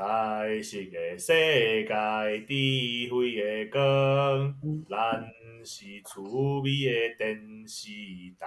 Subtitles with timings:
[0.00, 1.26] 彩色的世
[1.84, 4.54] 界，智慧的光，
[4.88, 5.22] 咱
[5.62, 6.22] 是趣
[6.62, 7.90] 味的电视
[8.38, 8.46] 台。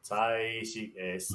[0.00, 1.32] 彩色的世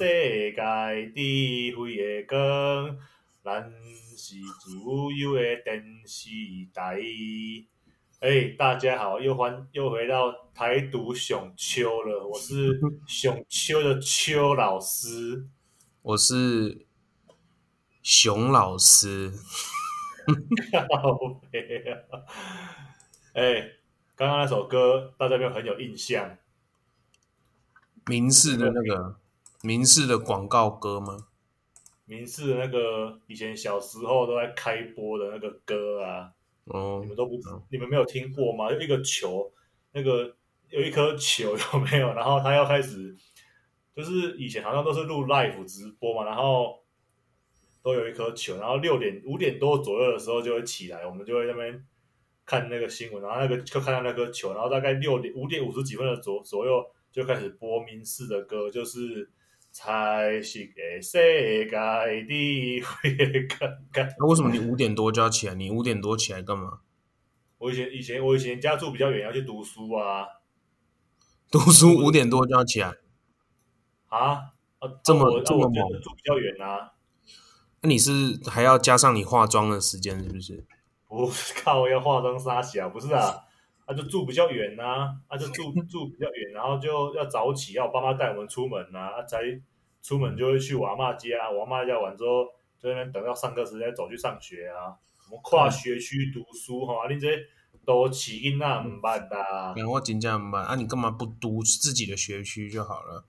[0.50, 2.98] 界，智慧的光，
[3.44, 3.72] 咱
[4.16, 4.76] 是自
[5.16, 6.28] 由的电视
[6.74, 7.00] 台。
[8.18, 15.46] 哎、欸，大家好，又欢又回到台独熊秋了，我是熊秋的秋老师，
[16.02, 16.88] 我是。
[18.02, 19.32] 熊老师，
[20.90, 21.18] 好
[21.52, 22.18] 悲啊！
[23.32, 23.70] 哎，
[24.16, 26.36] 刚刚那首歌大家有没有很有印象？
[28.06, 29.20] 明视的那个
[29.62, 31.28] 明视的广告歌吗？
[32.04, 36.32] 明视的那个以前小时候都在开播的那个歌啊，
[36.64, 37.38] 哦，你们都不
[37.70, 38.72] 你们没有听过吗？
[38.72, 39.52] 有一个球，
[39.92, 40.34] 那个
[40.70, 42.12] 有一颗球有没有？
[42.14, 43.16] 然后他要开始，
[43.94, 46.81] 就是以前好像都是录 live 直播嘛，然后。
[47.82, 51.84] 都有一颗球，然后六点五点多左右的时候就会起来，我们就会在那边
[52.46, 59.28] 看那个新闻，然后那个就看到那颗球，然后大概六点五点五十几分的左左右就开始播民视的歌，就是
[59.72, 61.76] 彩色的世界的。
[64.18, 65.54] 那为什么你五点多就要起来？
[65.54, 66.80] 你五点多起来干嘛？
[67.58, 70.26] 我以前以前我以前家住比较远，要去读书啊。
[71.50, 72.94] 读书五点多就要起来
[74.08, 74.52] 啊？
[74.78, 76.00] 啊，这么、啊、这么猛？
[76.00, 76.91] 住比较远啊。
[77.82, 78.12] 那你是
[78.48, 80.64] 还要加上你化妆的时间，是不是？
[81.08, 83.44] 不是靠，要化妆杀小，不是啊，
[83.86, 89.40] 他、啊、就住比较远呐、啊，他、啊、就住住比较远，然后就要早起，要我爸妈带我们出门呐、啊，啊，才
[90.02, 92.46] 出门就会去我阿嬷家，我阿嬷家完之后，
[92.80, 94.96] 在那边等到上课时间走去上学啊。
[95.30, 97.28] 我们跨学区读书哈，你这
[97.84, 99.36] 都起因那么办的。
[99.86, 103.24] 我真正唔办啊，你干嘛不读自己的学区就好了？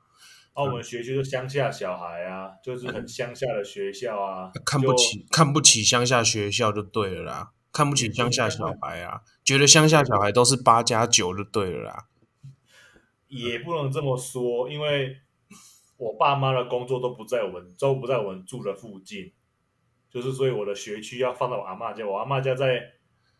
[0.53, 12.05] 澳门学区是乡下小孩啊，就是很乡下的学校啊，看不起看不起乡下学校就对了啦，看不起乡下小孩啊，觉得乡下小孩都是八加九就对了啦。
[13.27, 15.17] 也不能这么说，因为
[15.97, 19.33] 我爸妈的工作都不在我们都不在我们住的附近，
[20.07, 22.79] 就是所以我的学区要放到我阿妈家，我阿妈家在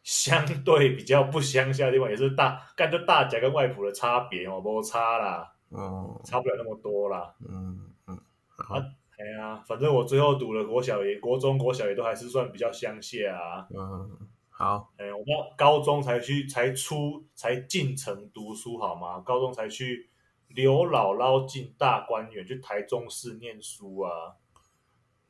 [0.02, 5.53] 相 对比较不乡下的地方，也是大，干就大甲跟外埔的差别哦，不差啦。
[5.74, 7.34] 哦，差不了那么多啦。
[7.48, 8.16] 嗯嗯，
[8.58, 8.78] 啊，
[9.18, 13.68] 哎呀，反正我最后读了国小也、国中、国小也都还是算比较乡下啊。
[13.70, 14.92] 嗯，好。
[14.98, 19.20] 哎，我到高中才去，才出，才进城读书，好吗？
[19.20, 20.10] 高中才去
[20.48, 24.36] 刘姥姥进大观园，去台中市念书啊。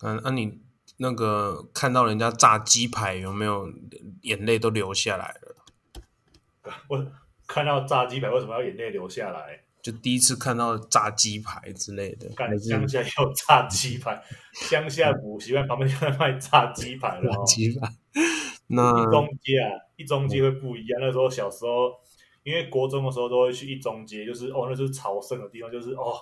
[0.01, 0.61] 嗯，那、啊、你
[0.97, 3.71] 那个看到人家炸鸡排，有没有
[4.21, 5.55] 眼泪都流下来了？
[6.89, 7.05] 我
[7.47, 9.62] 看到炸鸡排，为什么要眼泪流下来？
[9.83, 14.23] 就第一次看到炸鸡排之类的，乡下有炸鸡排，
[14.53, 17.29] 乡下补习班旁边就在卖炸鸡排了。
[17.35, 17.89] 炸鸡排，
[18.67, 19.67] 那一中街啊，
[19.97, 21.01] 一中街会不一样。
[21.01, 21.91] 那时候小时候，
[22.43, 26.15] 因为国中的时候都会去一中街，就是哦，那是朝圣的地方，就是哦，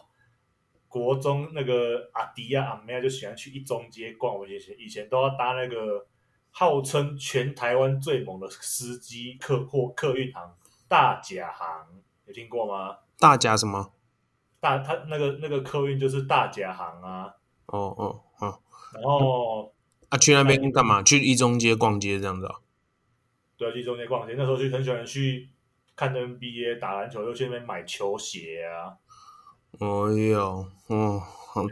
[0.88, 4.36] 国中那个阿迪啊阿妹啊就喜欢去一中街逛。
[4.36, 6.08] 我以前以前都要搭那个
[6.50, 10.42] 号称全台湾最猛的司机客货客运行
[10.88, 12.98] 大甲行，有听过吗？
[13.22, 13.94] 大甲什么？
[14.60, 17.32] 大他那个那个客运就是大甲行啊。
[17.68, 18.60] 哦哦哦。
[18.96, 19.72] 然后
[20.10, 21.04] 啊，去那边干嘛？
[21.04, 22.56] 去一中街逛街这样子啊？
[23.58, 24.34] 对，去一中街逛街。
[24.36, 25.50] 那时候就很喜欢去
[25.96, 28.98] 看 NBA 打篮球，又去那边买球鞋啊。
[29.80, 31.22] 哦呦，哦，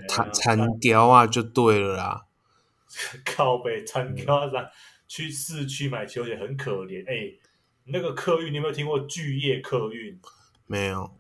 [0.08, 2.28] 残残雕啊，就对了啦。
[3.26, 4.70] 靠北残雕啊，
[5.08, 7.04] 去市区买球鞋很可怜。
[7.10, 7.40] 哎、欸，
[7.86, 10.22] 那个客运你有没有听过巨业客运？
[10.68, 11.19] 没有。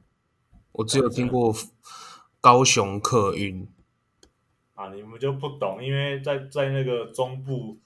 [0.79, 1.53] 我只有听过
[2.40, 3.67] 高雄客运
[4.75, 7.78] 啊，你们就不懂，因为在在那个中部，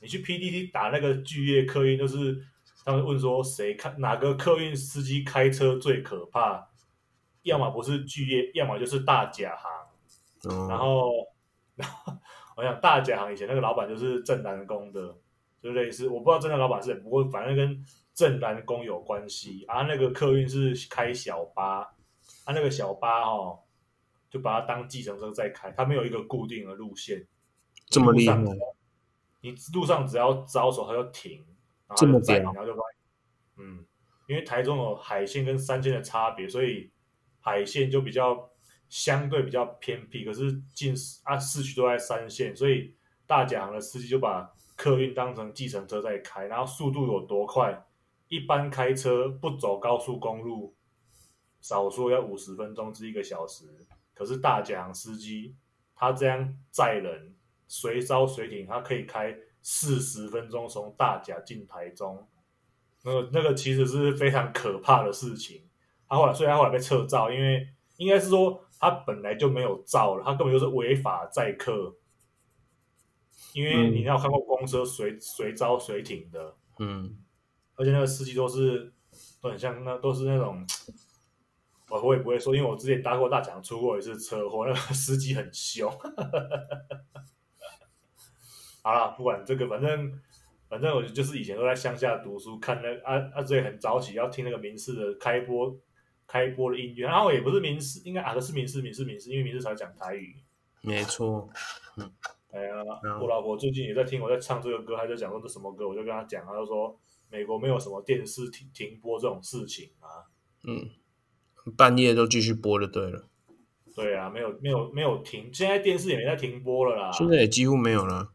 [0.00, 2.44] 你去 PDT 打那个巨业客运，就是
[2.84, 6.66] 他们问说谁开哪个客运司机开车最可怕，
[7.42, 9.70] 要么不是巨业，要么就是大甲行。
[10.50, 11.08] 嗯、然后，
[11.76, 12.12] 然后
[12.56, 15.16] 我想大甲行以前那个老板就是正南宫的，
[15.62, 17.80] 就类似我不知道正南老板是谁，不过反正跟
[18.12, 19.64] 正南宫有关系。
[19.68, 21.86] 啊，那个客运是开小巴。
[22.44, 23.60] 他、啊、那个小巴哦，
[24.28, 27.26] 就把它当计程车在开，它没有一个固定的路线，
[27.86, 28.36] 这么厉害。
[29.40, 31.44] 你路上只要招手，它就停，
[31.88, 32.82] 然后就在，然后就发。
[33.56, 33.84] 嗯，
[34.28, 36.90] 因为台中有海线跟山线的差别，所以
[37.40, 38.50] 海线就比较
[38.88, 40.94] 相对比较偏僻，可是近
[41.24, 42.94] 啊市区都在山线，所以
[43.26, 47.86] 大甲行的司机就把客运当成计程车在开，然后速度有多快？
[48.28, 50.74] 一般开车不走高速公路。
[51.60, 53.64] 少说要五十分钟至一个小时，
[54.14, 55.54] 可是大甲司机
[55.94, 57.34] 他这样载人
[57.66, 62.26] 随招随停，他可以开四十分钟从大甲进台中，
[63.02, 65.68] 那个那个其实是非常可怕的事情。
[66.08, 71.96] 他后来，所以他后来被撤照，因为应该是说他本来就没有照了，他根本就是违法载客。
[73.52, 77.18] 因为你要看过公车随随招随停的，嗯，
[77.74, 78.92] 而且那个司机都是
[79.40, 80.64] 都很像那都是那种，
[81.90, 85.90] 我我也不会说，因为我之前搭过大奖，出过一次车祸，那个司机很凶。
[88.82, 90.20] 好了，不管这个，反正
[90.68, 95.76] 反正我就是以前都在乡下读书，看那啊啊，所以很早起要听那个民视的开播。
[96.32, 100.36] 开播的音乐，然后也不是民视，应该啊，是民视，民视，民视，因为民视才讲台语。
[100.80, 101.50] 没错，
[101.96, 102.08] 嗯，
[102.52, 102.74] 哎呀，
[103.20, 106.96] 我老婆最近也在听我在唱这个歌，她在讲说这什么歌，我就跟她讲，她就说
[107.28, 110.30] 美国没有什么电视停停播这种事情啊。
[110.62, 110.88] 嗯，
[111.76, 113.28] 半夜都继续播就对了。
[113.94, 117.12] 对啊，没有没有没有停，现在电视也没在停播了啦。
[117.12, 118.32] 现在也几乎没有了。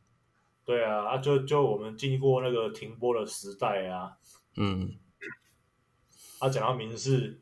[0.64, 4.12] 对啊，啊就就我们经过那个停播的时代啊。
[4.58, 4.96] 嗯。
[6.40, 7.42] 啊，讲到民事。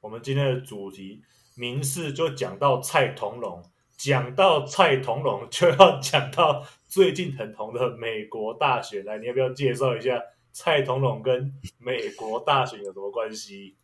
[0.00, 1.20] 我们今天的主题，
[1.56, 3.60] 民事就讲到蔡同龙，
[3.96, 9.04] 讲到蔡同龙就要讲到最近很红的美国大选。
[9.04, 10.22] 来，你要不要介绍一下
[10.52, 13.76] 蔡同龙跟美国大选有什么关系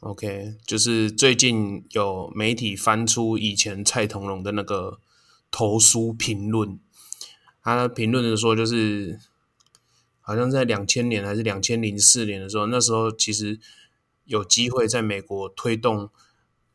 [0.00, 5.00] ？OK，就是最近有媒体翻出以前蔡同荣的那个
[5.50, 6.78] 投书评论，
[7.62, 9.20] 他评论的说，就是
[10.20, 13.60] 好像在两千年还是两千零四年的时候，那时候其实。
[14.28, 16.10] 有机会在美国推动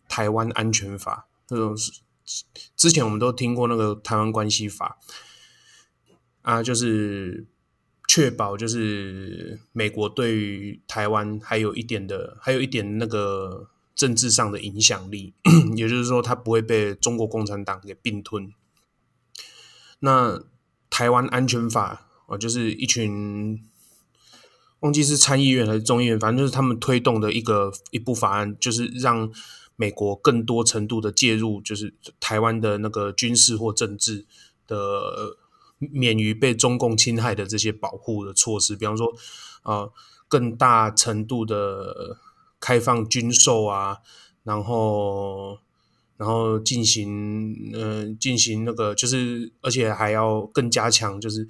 [0.10, 1.76] 台湾安全法，这种
[2.76, 4.98] 之前我们都听过那个台湾关系法
[6.42, 7.46] 啊，就是
[8.14, 15.34] 确保就是美国对于台湾还有一点的，还有一点那个政治上的影响力，
[15.76, 18.54] 也就是说，它不会被中国共产党给并吞。
[20.02, 20.44] 那
[20.92, 23.60] 台湾安全法啊，就是一群。
[24.82, 29.32] 忘记是参议院还是众议院，反正就是他们推动的一个一部法案，就是让
[29.76, 34.26] 美国更多程度的介入，就是台湾的那个军事或政治
[34.68, 35.38] 的
[35.92, 39.14] 免于被中共侵害的这些保护的措施，比方说，
[39.64, 39.92] 呃，
[40.28, 42.18] 更大程度的
[42.60, 43.98] 开放军售啊，
[44.44, 45.60] 然后
[46.18, 51.48] 然后进行嗯、呃、进行那个就是，而且还要更加强就是。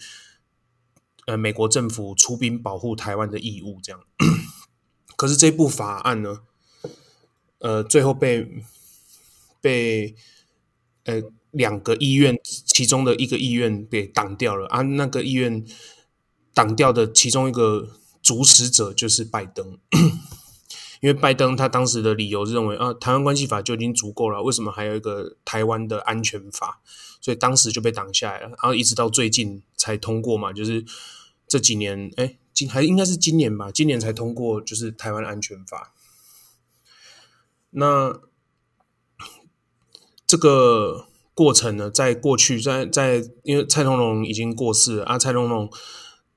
[1.25, 4.01] 呃，美国政府出兵保护台湾的义务，这样。
[5.15, 6.41] 可是这部法案呢，
[7.59, 8.61] 呃，最后被
[9.61, 10.17] 被
[11.05, 14.81] 呃两个医院其中的一个医院给挡掉了啊。
[14.81, 15.65] 那个医院
[16.53, 17.87] 挡掉的其中一个
[18.21, 19.79] 主使者就是拜登，
[21.01, 26.81] 因为拜登他当时的理由是认为啊，台湾关系法就已经足够了，为什么还有一个台湾的安全法？
[27.21, 30.83] 所以当时就被挡下来了，然后一直到最近才通过嘛，就是
[31.47, 35.93] 这几年，哎，今还应该是今年吧，今年才通过，就是台湾安全法。
[37.69, 38.19] 那
[40.27, 45.69] 这个过程呢，在过去，在在因为蔡同龙已经过世了啊，蔡同龙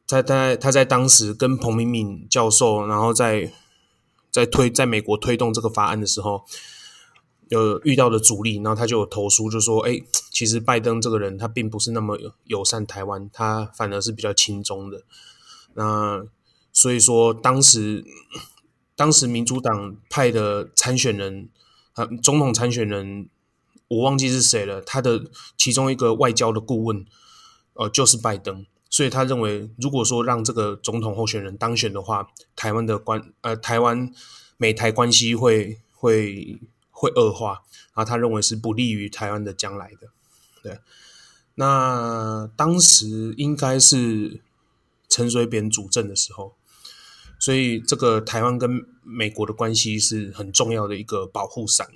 [0.07, 3.53] 在在他在当时跟彭明敏教授，然后在
[4.31, 6.45] 在推在美国推动这个法案的时候。
[7.49, 10.01] 有遇到的阻力，然后他就有投书，就说：“哎，
[10.33, 15.05] 其实拜登这个人他并不是那么友善台湾，他反而是比较亲中的。
[15.75, 16.27] 那
[16.73, 18.05] 所以说，当时
[18.97, 21.49] 当时民主党派的参选人
[21.93, 23.29] 啊，总统参选人，
[23.89, 24.81] 我忘记是谁了。
[24.81, 27.05] 他的其中一个外交的顾问，
[27.75, 28.67] 呃，就是拜登。
[28.89, 34.13] 所以他认为，如果说让这个总统候选人当选的话，台湾的关呃，台湾
[34.57, 36.59] 美台关系会会。”
[36.99, 37.63] 会恶化，
[37.93, 40.09] 然后他认为是不利于台湾的将来的。
[40.63, 40.79] 对，
[41.57, 44.41] 那当时应该是
[45.07, 46.55] 陈水扁主政的时候，
[47.39, 51.87] 所以这个台湾跟美国的关系是很重要的一个保护伞。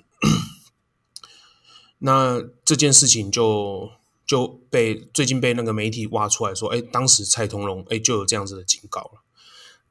[2.01, 3.89] 那这件事情就
[4.25, 9.23] 就被最近被那个媒体挖出来说，哎，当时蔡同荣哎就有这样子的警告了。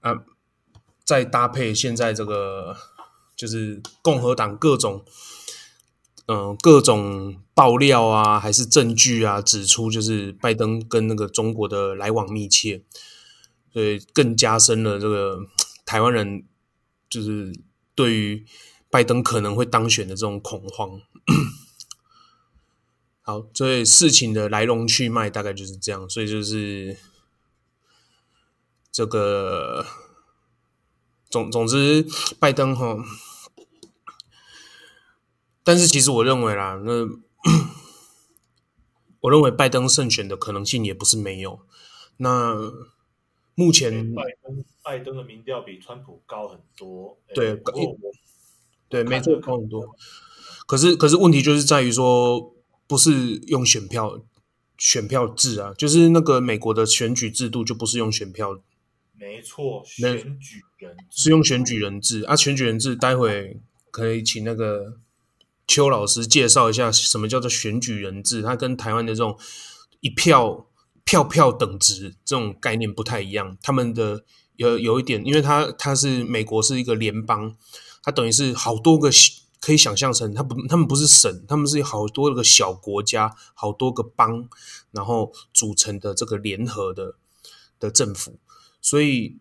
[0.01, 0.23] 啊，
[1.05, 2.77] 再搭配现在这个。
[3.37, 5.03] 就是共和党各种，
[6.27, 12.83] 嗯、各种爆料啊，还是证据啊，指出就是拜登跟那个中国的来往密切，
[13.73, 15.47] 所以更加深了这个
[15.87, 16.45] 台湾人
[17.09, 17.51] 就是
[17.95, 18.45] 对于
[18.91, 21.01] 拜登可能会当选的这种恐慌。
[23.31, 26.97] 好，所以事情的来龙去脉大概就是这样，所以就是
[28.91, 29.87] 这个
[31.29, 32.05] 总总之，
[32.41, 32.97] 拜登哈。
[35.63, 37.07] 但是其实我认为啦，那
[39.21, 41.61] 我认为拜登胜选的可能性也不是没有。
[42.17, 42.57] 那
[43.55, 47.73] 目前拜登拜登的民调比川普高很多，对，高
[48.89, 49.95] 对，没错，高很多。
[50.67, 52.53] 可是，可是问题就是在于说，
[52.91, 54.21] 不是用选票
[54.77, 58.61] 选票制啊，就是那个美国的选举制度就不是用选票。
[59.17, 63.61] 没错，选举人是用选举人制啊，选举人制，待会
[63.93, 64.99] 可以请那个
[65.69, 69.39] 邱老师介绍一下什么叫做选举人制，它跟台湾的这种
[70.01, 70.67] 一票
[71.05, 73.57] 票票等值这种概念不太一样。
[73.63, 74.25] 他们的
[74.57, 77.55] 有有一点，因为它它是美国是一个联邦，
[78.03, 79.13] 它等于是好多个
[79.61, 84.49] 可以想象成，他不，他们不是省，他们是好多个小国家，好多个邦，
[84.91, 87.17] 然后组成的这个联合的
[87.79, 88.39] 的政府。
[88.81, 89.39] 所以，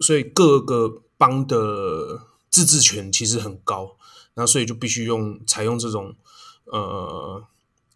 [0.00, 3.98] 所以各个邦的自治权其实很高，
[4.34, 6.16] 那所以就必须用采用这种
[6.64, 7.44] 呃，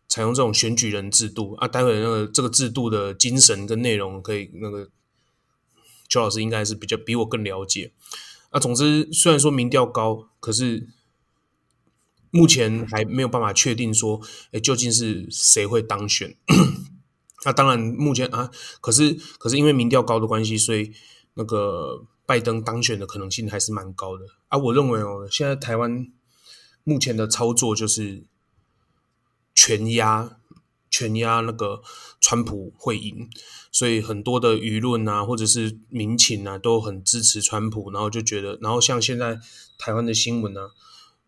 [0.07, 1.67] 采用这种选举人制度啊。
[1.67, 4.91] 待会那个这个制度的精神跟内容，可以那个
[6.07, 7.93] 邱老师应该是比较比我更了解。
[8.51, 10.89] 啊，总之虽然说民调高，可是
[12.31, 14.21] 目前还没有办法确定说，
[14.53, 16.37] 哎，究竟是谁会当选。
[17.45, 20.93] 那、当然，目前啊，可是可是因为民调高的关系，所以
[21.35, 24.59] 那个拜登当选的可能性还是蛮高的啊。
[24.59, 26.07] 我认为哦，现在台湾
[26.85, 28.25] 目前的操作就是
[29.55, 30.39] 全压
[30.91, 31.83] 全压那个
[32.21, 33.29] 川普会赢，
[33.73, 39.41] 所以很多的舆论啊，或者是民情啊，都很支持川普，然后就觉得，然后像现在
[39.79, 40.71] 台湾的新闻呢、啊。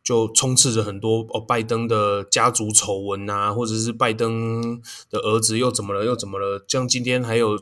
[0.02, 6.64] 就充斥着很多哦，拜登的家族丑闻啊，或者是拜登的儿子又怎么了，又怎么了？
[6.66, 7.56] 像今天还有，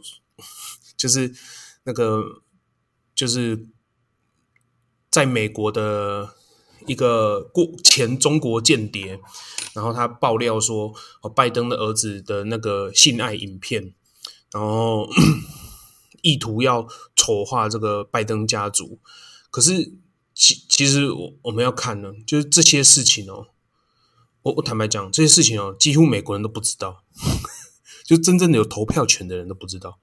[0.97, 1.35] 就是
[1.85, 2.23] 那个，
[3.14, 3.66] 就是
[5.11, 6.35] 在美国的
[6.87, 9.20] 一个过前中国间谍，
[9.75, 13.92] 然后他爆料说，哦，拜登的儿子的那个性爱影片，
[14.50, 15.06] 然后
[16.23, 18.99] 意图要丑化这个拜登家族，
[19.50, 19.92] 可是。
[20.42, 23.49] 其其实我我们要看呢，就是这些事情哦，
[24.40, 27.04] 我我坦白讲，这些事情哦，几乎美国人都不知道，
[28.06, 29.99] 就真正的有投票权的人都不知道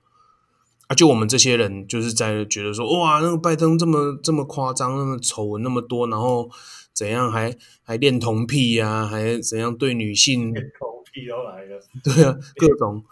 [0.86, 0.94] 啊。
[0.94, 6.52] 就我们这些人，就是在觉得说，哇，那个拜登这么这么夸张，那么丑闻那么多，然后
[6.94, 13.04] 怎样还还恋童癖呀、啊，还怎样对女性恋童癖都来了，对啊，各种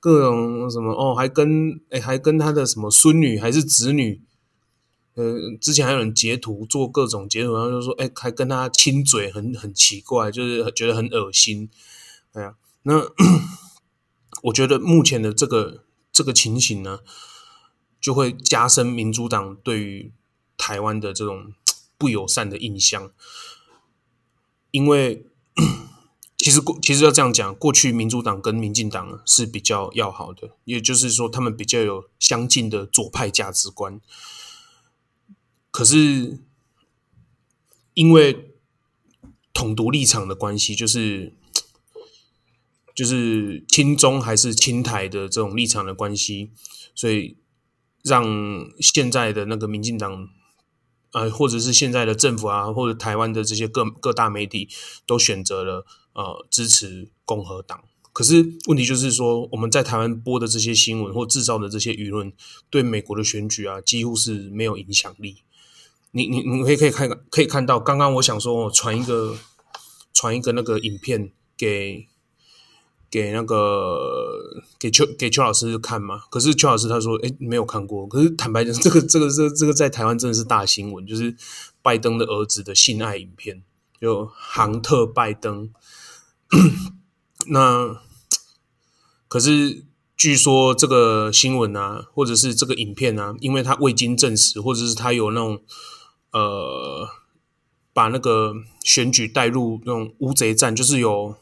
[0.00, 4.20] 各种什么哦，还跟哎还跟他的什么孙女还是侄女。
[5.14, 11.70] 呃，之前还有人截图做各种截图，然后就说，哎，还跟他亲嘴很，很奇怪，就是觉得很恶心。
[12.32, 13.00] 哎呀，那
[14.42, 16.98] 我觉得目前的这个这个情形呢，
[18.00, 20.12] 就会加深民主党对于
[20.56, 21.52] 台湾的这种
[21.96, 23.12] 不友善的印象。
[24.72, 25.26] 因为
[26.36, 34.00] 其实过其实要这样讲，过去民主党跟民进党是比较要好的，也就是说，他们比较有相近的左派价值观。
[35.74, 36.38] 可是，
[37.94, 38.54] 因为
[39.52, 41.32] 统独立场的关系，就是
[42.94, 46.52] 就是亲中还是亲台的这种立场的关系，
[46.94, 47.36] 所以
[48.04, 48.24] 让
[48.78, 50.28] 现在的那个民进党，
[51.10, 54.68] 呃，或者是现在的政府啊，或者台湾的这些各各大媒体，
[55.04, 57.82] 都选择了呃支持共和党。
[58.12, 62.32] 可是问题就是说，我们在台湾播的这些新闻或制造的这些舆论，
[62.70, 65.38] 对美国的选举啊，几乎是没有影响力。
[66.16, 69.36] 你你你可以可以看可以看到，刚刚我想说，传一个
[70.12, 72.06] 传一个那个影片给
[73.10, 76.20] 给那个给邱给邱老师看嘛。
[76.30, 78.06] 可是邱老师他说，哎，没有看过。
[78.06, 81.34] 可是坦白讲，这个这个这个、这个在台湾真的是大新闻，就是
[81.82, 83.64] 拜登的儿子的性爱影片，
[84.00, 85.70] 就杭特拜登。
[87.48, 88.00] 那
[89.28, 89.84] 可是。
[90.16, 95.60] 据说这个新闻啊，或者是这个影片啊，因为它未经证实，或者是它有那种
[96.34, 97.08] 呃，
[97.94, 101.34] 把那个选举带入那种乌贼战，就是有，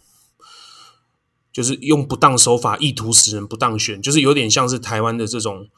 [1.52, 5.68] 就是用不当手法意图使人不当选，就是有点像是台湾的这种，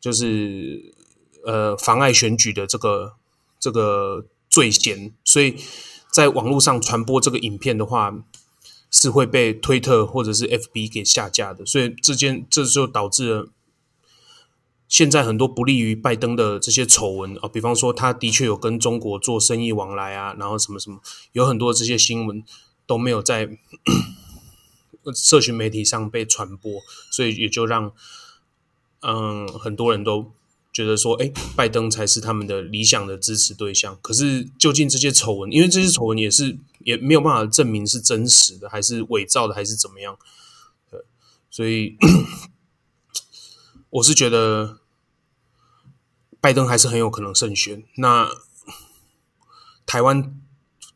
[0.00, 0.92] 就是
[1.44, 3.12] 呃妨碍选举的这个
[3.60, 5.56] 这个罪嫌，所以
[6.10, 8.24] 在网络上传播这个影片的话。
[8.94, 13.48] 是会被推特或者是 FB 给下架的，所以这件这就导致了
[14.92, 21.00] 现在很多不利于拜登的这些丑闻啊，比方说他的确有跟中国做生意往来啊，然后什么什么，
[21.32, 22.44] 有很多这些新闻
[22.86, 23.48] 都没有在
[25.16, 26.70] 社群媒体上被传播，
[27.10, 27.94] 所以也就让
[29.00, 30.30] 嗯很多人都。
[30.74, 33.98] 觉得说，哎，拜登才是他们的理想的支持对象。
[34.00, 40.18] 可是，究竟这些丑闻，因为这些丑闻也是也没有办法证明是真实的，还是伪造的，还是怎么样？
[40.90, 41.04] 对，
[41.50, 41.98] 所以
[43.90, 44.78] 我是觉得
[46.42, 47.84] 拜登还是很有可能胜选。
[47.94, 48.28] 那
[49.86, 50.38] 台湾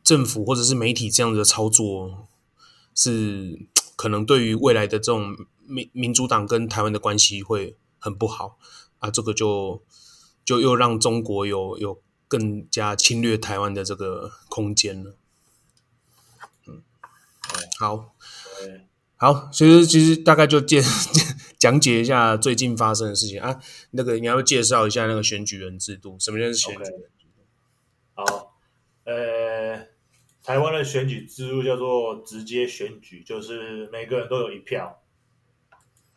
[0.03, 2.27] 政府或者是媒体这样的操作，
[2.93, 5.35] 是可能对于未来的这种
[5.65, 8.59] 民民主党跟台湾的关系会很不好
[8.99, 9.09] 啊。
[9.09, 9.81] 这个就
[10.43, 15.15] 就又让中国有有更加侵略台湾的这个空间了。
[16.67, 16.83] 嗯，
[17.79, 18.13] 好。
[19.19, 20.79] 好，其实其实大概就介
[21.57, 23.59] 讲解一下最近发生的事情啊。
[23.91, 27.41] 那个你要介绍一下那个选举人制度，什么叫选举人制度
[28.13, 28.57] 好，
[29.03, 29.87] 呃，
[30.43, 35.01] 台湾的选举制度叫做直接选举，就是每个人都有一票。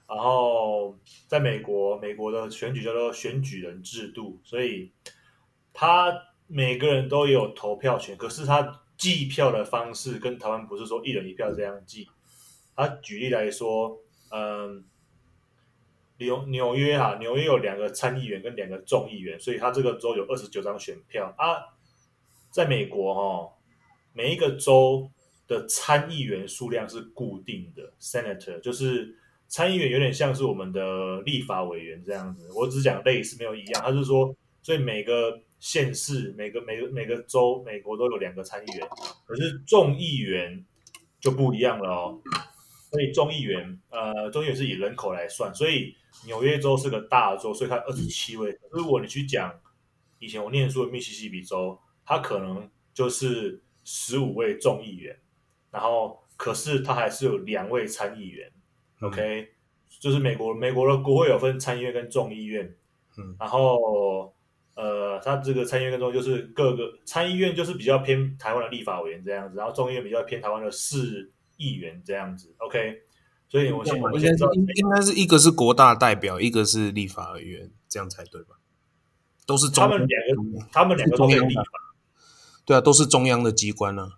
[0.08, 4.90] 然后在美国，美国的选举叫做选举人制度，所以
[5.72, 6.12] 他
[6.48, 12.08] 每个人都有投票权，可是他计票的方式跟台湾不是说一人一票这样计。
[12.74, 14.00] 他举例来说，
[14.32, 14.84] 嗯，
[16.20, 21.56] 纽纽约啊，纽约有两个参议员跟两个众议员，所以他这个州有二十九张选票啊。
[22.52, 23.48] 在美国哈，
[24.12, 25.10] 每一个州
[25.48, 29.16] 的参议员数量是固定的，senator 就是
[29.48, 32.48] 参议员有点像是我们的立法委员这样子。
[32.54, 38.88] 我只讲类似没有一样，他是说，所以每个县市、每个每个每个州，美国都有两个参议员，
[39.26, 40.62] 可是众议员
[41.20, 42.20] 就不一样了哦。
[42.90, 45.94] 所以众议员，呃，众议员是以人口来算，所以
[46.26, 48.58] 纽约州是个大州，所以它二十七位。
[48.72, 49.54] 如果你去讲
[50.18, 55.16] 以前我念书的密西西比州，它可能就是十五位众议员，
[55.70, 58.50] 然后可是它还是有两位参议员。
[59.00, 59.48] 嗯、OK，
[60.00, 62.74] 就是美国美国的国会有分参议院跟众议院，
[63.18, 64.34] 嗯，然后
[64.74, 71.30] 呃，它这个参议院跟众就是各个参议院就是比较偏台湾的立法委员这样子，然后众议院比较偏台湾的市。
[71.60, 73.02] 议员这样子，OK，
[73.46, 78.56] 所以我先我先说，应该是一个是国大代表，一个是立法委员，这样才对吧？
[79.46, 81.62] 都是中他们两个，他们两个都是立法，
[82.64, 84.10] 对啊，都是中央的机关呢、啊，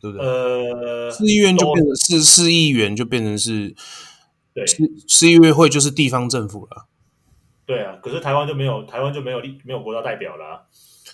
[0.00, 0.26] 对不对？
[0.26, 3.74] 呃，市议员就变成是市议员，就变成是
[4.54, 4.76] 对市
[5.06, 6.86] 市议会就是地方政府了。
[7.66, 10.62] 对啊，可是台湾就没有，台湾就没有立没有国大代表了、啊。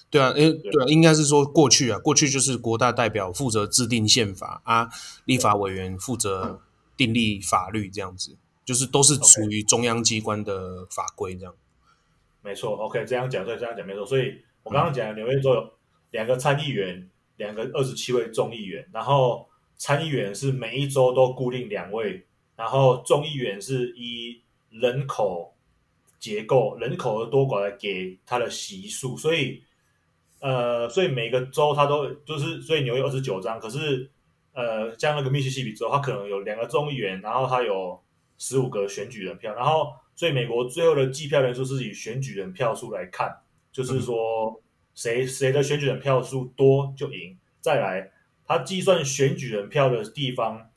[0.08, 4.88] 对啊，因对啊，应该是说过去啊，过去就是国大代表负责制定宪法啊，
[5.24, 6.62] 立法委员负责
[6.96, 11.52] 订立法律，这样子，就是都是属于中央机关的法规这样。
[12.40, 14.06] 没错，OK，这样讲对，这样讲没错。
[14.06, 15.72] 所以我刚刚讲纽约州有
[16.12, 24.40] 两个参议员，两个二十七位众议员，然后参议员是每一州都固定两位，然后众议员是以
[24.70, 25.52] 人口
[26.20, 29.60] 结构、人口的多寡来给他的席数，所以。
[30.38, 34.10] 呃，所以每个州它都就是，所以纽约二十九张，可是
[34.52, 37.98] 呃，像那个密西西比州，它可能有两个众议员，然后它有
[38.36, 43.34] 十五个选举人票，然后所以美国最后的计票人数是以选举人票数来看，
[43.72, 44.62] 就是说
[44.94, 47.36] 谁谁的选举人票数多就赢。
[47.60, 48.10] 再来，
[48.46, 50.70] 它计算选举人票的地方，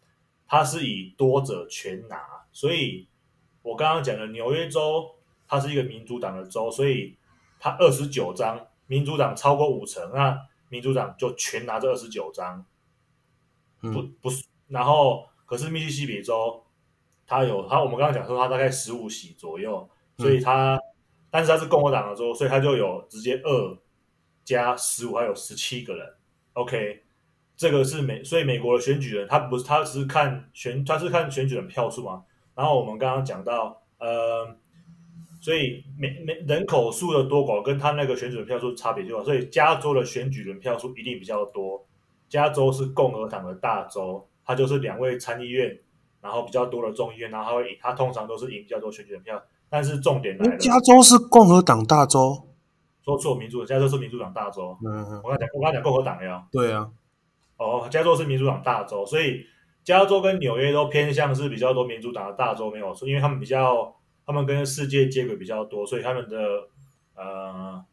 [0.48, 2.18] 它是以多者全拿，
[2.52, 3.08] 所以
[3.62, 5.16] 我刚刚讲的纽约州，
[5.48, 7.18] 它是一个民主党的州，所以
[7.60, 8.66] 它二十九张。
[8.90, 10.36] 民主党超过五成，那
[10.68, 12.66] 民主党就全拿这二十九张，
[13.80, 16.64] 不不是，然后可是密西西比州，
[17.28, 20.82] 他有他，我们刚刚讲说他大概十五席左右，所以他，嗯、
[21.30, 23.78] 但是他是共和党的州，所以他就有直接二
[24.44, 26.12] 加十五，还有十七个人。
[26.54, 27.04] OK，
[27.56, 32.24] 这个是美，所以美国的选举人他不是，他只是看选，他是看选举人票数嘛。
[32.56, 34.58] 然后我们刚刚讲到，呃。
[35.50, 41.84] 所以每每人口数的多寡跟他那个选举人票数差别就大，所以加州的选举人票数一定比较多。
[42.28, 45.76] 加州是共和党的大州，它就是两位参议院，
[46.22, 49.42] 然后比较多的众议院，然后他会赢，他通常都是赢比较多选举人票。
[49.72, 52.48] 但是重点来了，加州是共和党大州，
[53.04, 54.78] 说错，民主，加州是民主党大州。
[54.86, 56.46] 嗯嗯，我刚讲，我刚讲共和党呀。
[56.52, 56.88] 对啊，
[57.58, 59.44] 哦，加州是民主党大州，所以
[59.84, 63.96] 加州跟纽约都偏向是比较多民主党的大州，没有错，因为他们比较。
[64.30, 66.38] 他们跟世界接轨比较多，所以他们的
[67.16, 67.84] 呃，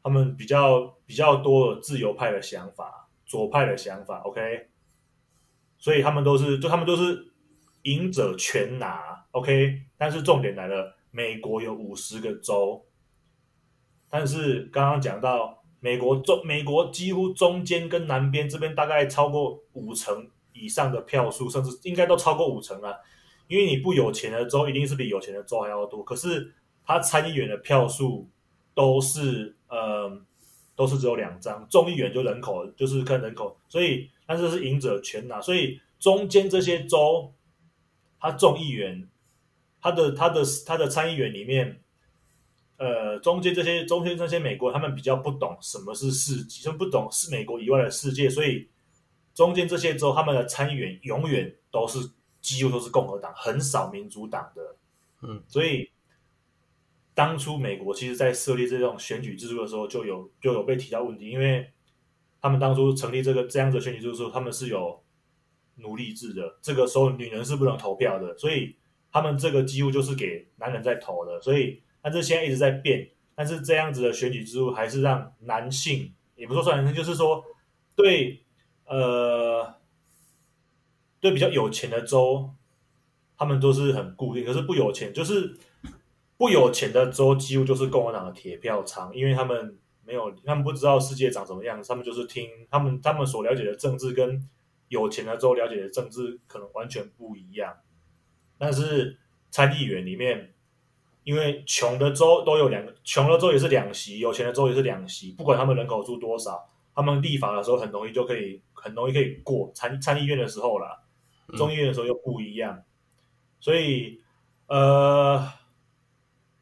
[0.00, 4.68] 他们比较比较多的自由派的想法，左派的想法，OK，
[5.76, 7.32] 所以他们都是，就他们都是
[7.82, 9.82] 赢者全拿，OK。
[9.98, 12.86] 但是重点来了，美国有五十个州，
[14.08, 23.00] 但是刚刚讲到美国中，美国几乎中间跟南边这边大概超过五成以上的票数，甚至应该都超过五成了。
[23.50, 28.28] 因为你不有钱的州一定是比有钱的州还要多，可是他参议员的票数
[28.74, 30.08] 都是呃
[30.76, 37.34] 都是只有两张，众议员就人口就是看人口，所以但是是赢者全拿，所以中间这些州
[38.20, 39.08] 他众议员
[39.80, 41.80] 他的他的他的参议员里面，
[42.76, 48.68] 呃，中间这些中间这些美国他们比较不懂什么是世界，就不懂是美国以外的世界，所以
[49.34, 51.98] 中间这些州他们的参议员永远都是
[52.40, 54.76] 几乎都是共和党，很少民主党的。
[55.22, 55.90] 嗯，所以
[57.14, 61.70] 当初美国其实在设立这种选举制度的时候，就有就有被提到问题，因为
[62.40, 65.02] 他们当初成立这个这样的选举制度的时候，他们是有
[65.76, 68.76] 奴隶制的，这个时候女人是不能投票的，所以。
[69.12, 77.44] 他们这个几乎就是给男人在投的，所以但是现在一直在变，但是这样子的选举制度还是让男性，也不说算男性，就是说
[77.96, 78.40] 对
[78.84, 79.74] 呃
[81.20, 82.50] 对比较有钱的州，
[83.36, 85.54] 他们都是很固定，可是不有钱就是
[86.36, 94.48] 不有钱的州几乎就是共和党的铁票仓，因为他们没有，他们不知道世界长什么样，他们就是听他们他们所了解的政治跟
[94.88, 97.76] 有钱的州了解的政治可能完全不一样。
[98.58, 99.18] 但是
[99.50, 100.52] 参议员里面，
[101.24, 105.32] 因为穷的州都有两个，穷的州也是两席，有钱的州也是两席。
[105.32, 110.98] 不管他们人口数多少，他们立法的时候很容易就可以，很容易可以过参参议院的时候啦，
[111.56, 112.82] 众议院的时候又不一样。
[113.60, 114.20] 所以，
[114.68, 115.46] 呃，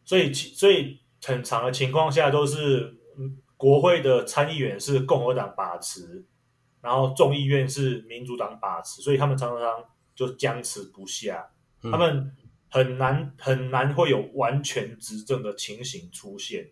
[0.04, 2.96] 所以所以很长的情况下都是，
[3.56, 6.24] 国会的参议员是共和党把持，
[6.80, 11.50] 然后众议院是民主党把持，所以他们常常就僵持不下。
[11.82, 12.34] 他们
[12.68, 16.70] 很难很难会有完全执政的情形出现，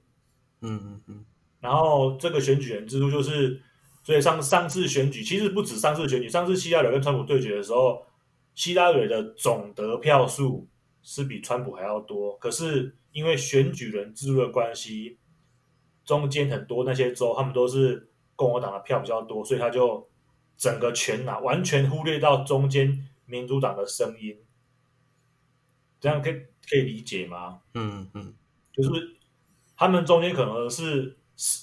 [0.60, 1.24] 嗯嗯嗯。
[1.60, 3.62] 然后这个选举人制度就是，
[4.06, 8.06] 所以上上次选举其实不止上次选举，上次希拉蕊跟川普对决的时候，
[8.54, 10.68] 希拉蕊的总得票数
[11.02, 15.18] 是比川普还要多，可是因为选举人制度的关系，
[16.04, 20.08] 中间很多那些州他们都是共和党的票比较多，所以他就
[20.56, 24.38] 整个全拿，完全忽略到中间民主党的声音。
[25.98, 26.34] 这样可以
[26.70, 27.58] 可以理解吗？
[27.74, 28.32] 嗯嗯，
[28.72, 29.16] 就是
[29.76, 31.16] 他们中间可能是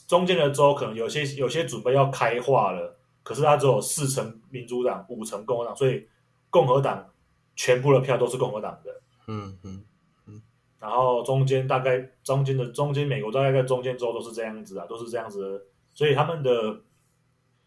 [0.07, 6.07] 中间的州，可能有些有些准备要开化了，可是他只有四成民主党，五成共和党，所以
[6.49, 7.11] 共和党
[7.55, 9.01] 全部的票都是共和党的。
[9.27, 9.85] 嗯嗯
[10.27, 10.41] 嗯，
[10.79, 16.81] 然后中间大概中间的中间美国大概在中间州都是这样子啊，都是这样子的，所以他们的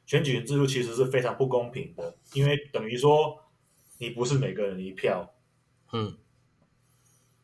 [0.06, 3.38] 选举制度其实是非常不公平的，因为等于说
[3.98, 5.32] 你不是每个人一票。
[5.92, 6.16] 嗯。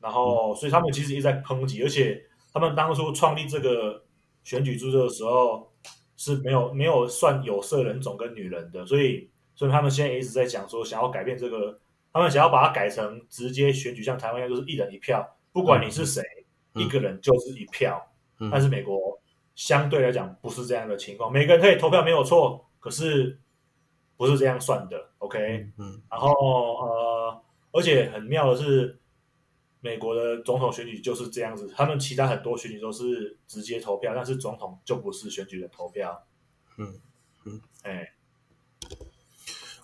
[0.01, 4.02] 然后，所以他们其实一直在抨击，而且他们当初创立这个
[4.43, 5.73] 选举制度的时候
[6.17, 11.79] 是没有没有算有色人种跟女人的，所以，所以他们现在也一直在讲说想要改变这个，
[12.13, 16.23] 他们想要把它改成直接选举，像台湾一样，就是一人一票，不管你是谁，
[16.75, 18.01] 嗯、一个人就是一票。
[18.39, 19.21] 嗯、但是美国
[19.55, 23.39] 相对来讲不是这样的情况，每个人可以投票没有错，可是
[24.17, 25.11] 不是这样算的。
[25.19, 25.39] OK，
[25.79, 28.99] 嗯，嗯然后呃，而且很妙的是。
[29.85, 36.25] 美国的总统选举就是这样子，他们其他很多选举都是直接投票，但是总统就不是选举的投票。
[36.79, 37.01] 嗯
[37.45, 38.13] 嗯，哎、欸，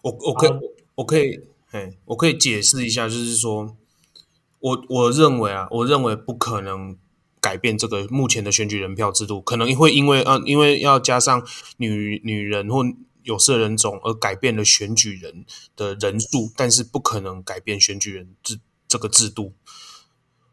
[0.02, 0.58] 我我可以、啊、
[0.94, 1.40] 我可以
[1.72, 3.76] 哎，我可以解释一下，就是说，
[4.60, 6.96] 我我认为啊，我认为不可能
[7.40, 11.44] 改变这个目前的选举人票制度，可能会因为啊，因为要加上
[11.78, 12.84] 女女人或
[13.24, 19.54] 有色人种而改变了选举人的人数，但是不可能改变选举人制这个制度。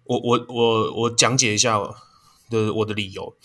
[0.06, 1.80] 我我我我讲解一下
[2.50, 3.36] 的我的理由，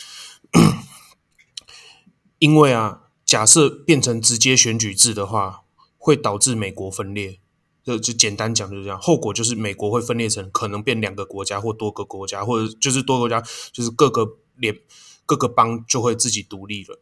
[2.39, 5.63] 因为啊，假设变成直接选举制的话，
[5.97, 7.41] 会导致美国分裂。
[7.83, 13.43] 就就简单讲就是这样，后果就是美国会分裂成可能变两个国家或多个国家，或者就是多国家，
[13.73, 14.79] 就是各个联
[15.25, 17.01] 各个邦就会自己独立了。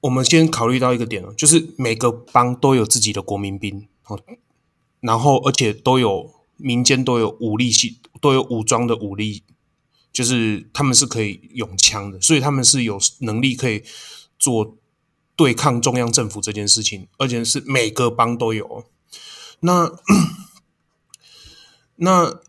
[0.00, 3.88] 我们先考虑到一个点，就是每个邦都有自己的国民兵，
[4.98, 6.35] 然后而且都有。
[6.56, 9.42] 民间都有武力系，都有武装的武力，
[10.12, 13.82] 就是他们是可以用枪的，所以他们是有能力可以
[14.38, 14.76] 做
[15.34, 18.84] 对抗中央政府这件事情，而且是每个邦都有。
[19.60, 19.92] 那
[21.96, 22.40] 那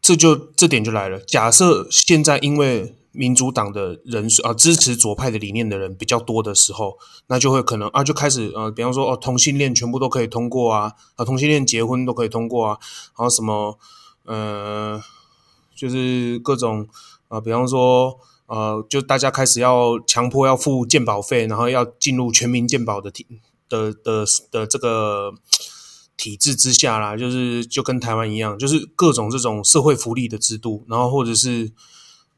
[0.00, 2.96] 这就这点就来了，假设现在因为。
[3.16, 6.98] 民主党的人数啊，支持左派的理念的人比较多的时候，
[7.28, 12.78] 那就会可能啊，就开始呃，比方说哦，同性恋全部都可以通过啊，啊，同性恋结婚都可以通过啊，
[13.18, 13.78] 然后什么
[14.24, 15.00] 呃，
[15.74, 16.86] 就是各种
[17.28, 23.26] 啊，比方说呃，就大家开始要强迫要付健保费，然后要进入全民健保的体
[23.68, 25.32] 的的，的这个
[26.16, 31.72] 体制之下啦，就是就跟台湾一样，就是各种这种社会福利的制度，然后或者是。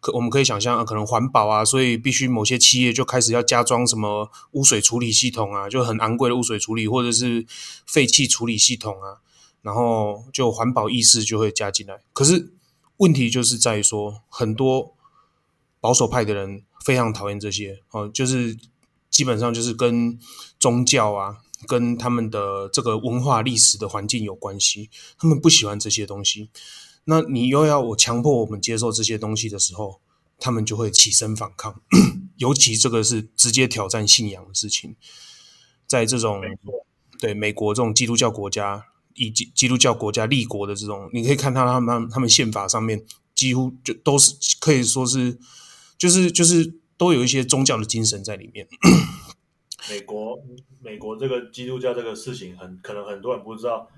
[0.00, 7.44] 可我们可以想象，可能环保啊，所以必须某些企业就开始要加装什么污水处理系统啊，就很昂贵的污水处理或者是
[7.86, 9.18] 废气处理系统啊，
[9.62, 12.00] 然后就环保意识就会加进来。
[12.12, 12.52] 可是
[12.98, 14.94] 问题就是在于说，很多
[15.80, 18.56] 保守派的人非常讨厌这些哦，就是
[19.10, 20.18] 基本上就是跟
[20.58, 21.38] 宗教啊。
[21.66, 26.50] 跟他们的这个文化历史的环境有关系，他们不喜欢这些东西。
[27.10, 29.98] 那你又要我强迫我们接受这些东西的时候，
[30.38, 31.80] 他们就会起身反抗。
[32.36, 34.94] 尤其这个是直接挑战信仰的事情，
[35.86, 36.42] 在这种
[37.18, 43.02] 对美国这种基督教国家以及基督教国家立国的这种，你可以看到他们他们宪法上面
[43.34, 45.38] 几乎就都是可以说是，
[45.96, 48.68] 就是就是都有一些宗教的精神在里面。
[49.88, 50.38] 美国，
[50.82, 53.88] 美国这个基督教这个事情很可能很多人不知道，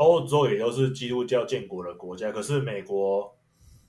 [0.00, 3.36] 欧洲也都是基督教建国的国家，可是美国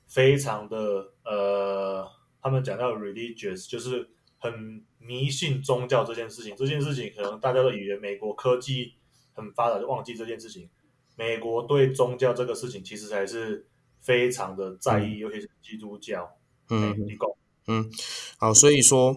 [0.08, 2.06] 非常的呃，
[2.42, 6.54] 他们讲到 religious 就是很迷信宗教这件事情。
[6.58, 8.96] 这件事情可能大家都以为美国科技
[9.32, 10.70] 很发达，就忘记这件事情。
[11.16, 13.66] 美国对宗教这个事情其实还是
[14.02, 16.30] 非常的在意，嗯、尤其是基督教。
[16.70, 16.94] 嗯，
[17.68, 17.90] 嗯，
[18.38, 19.16] 好，所以说。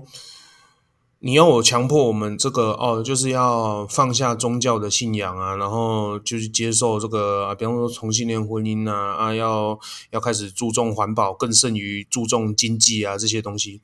[1.27, 13.81] 你要我强迫我们这个哦，就是要放下宗教的信仰啊，然后就是接受这个啊，比方说同性恋婚姻啊，啊，要要开始注重环保，更胜于注重经济啊这些东西。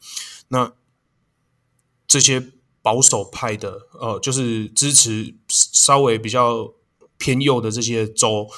[0.48, 0.70] 那
[2.06, 6.74] 这些保守派的哦，就是支持稍微比较
[7.16, 8.48] 偏右的这些州，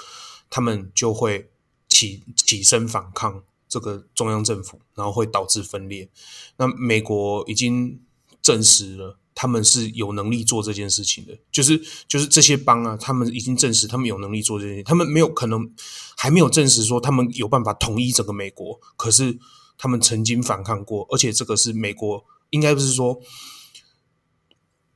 [0.50, 1.48] 他们就会
[1.88, 6.08] 起起身反抗这个中央政府，然后会导致分裂。
[6.56, 8.00] 那美国已经。
[8.42, 15.72] 证实了他们是有能力做这件事情的，就是就是这些帮啊，他们已经证实他们有能力做这件，他们没有可能
[16.16, 19.38] 还没有证实说他们有办法统一整个美国，可是
[19.78, 23.22] 他们曾经反抗过，而且这个是美国应该不是说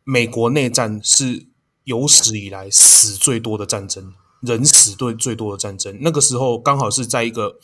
[0.04, 1.46] 美国内战是
[1.84, 7.58] 有史以来死最多的战争，人死最最多的战争，那个时候刚好是在一个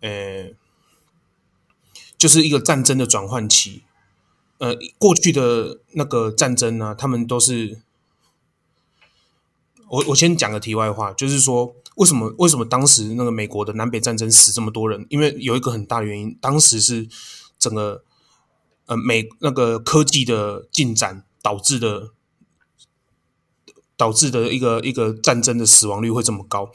[0.00, 0.50] 呃，
[2.18, 3.84] 就是一个战争的转换期。
[4.58, 7.80] 呃，过去的那个战争呢，他们都是
[9.88, 15.06] 我我先讲个题外话，就是说为什么为什么当时那个美国的南北战争死这么多人？
[15.10, 17.08] 因为有一个很大的原因，当时是
[17.56, 18.02] 整个
[18.86, 22.10] 呃美那个科技的进展导致的，
[23.96, 26.72] 导致的一个一个战争的死亡率会这么高。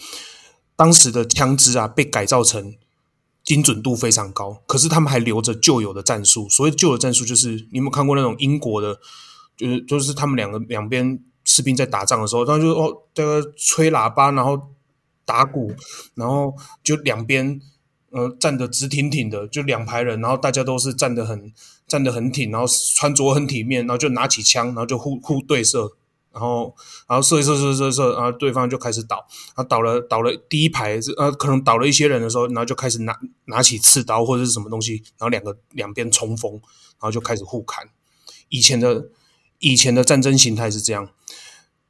[0.78, 2.76] 当时的枪支啊被改造成。
[3.44, 6.48] 精准度非常高，可是他们还留着旧有的战术。
[6.50, 8.98] 所谓旧的战术，就是你有没有看过那种英国的，
[9.58, 14.72] 就是就是他们两个两边士兵在打仗的时候，他就哦这个吹喇叭，然后
[15.26, 15.74] 打鼓，
[16.16, 17.60] 然后就两边
[18.12, 21.52] 呃站得直挺挺的，就两排人，然后大家都是站得很
[21.86, 25.92] 站得很挺，然后穿着很体面，然后就拿起枪，然后就互互对射。
[26.34, 26.76] 然后，
[27.08, 29.18] 然后射一射射射射，然后对方就开始倒。
[29.56, 33.16] 然后倒了倒了第一排，呃，可能倒了一些人的时候，然后就开始拿
[33.46, 37.88] 拿起刺刀或者是什么东西，然后两个两边冲锋，然后就开始互砍。
[38.50, 39.10] 以前的
[39.60, 41.10] 以前的战争形态是这样，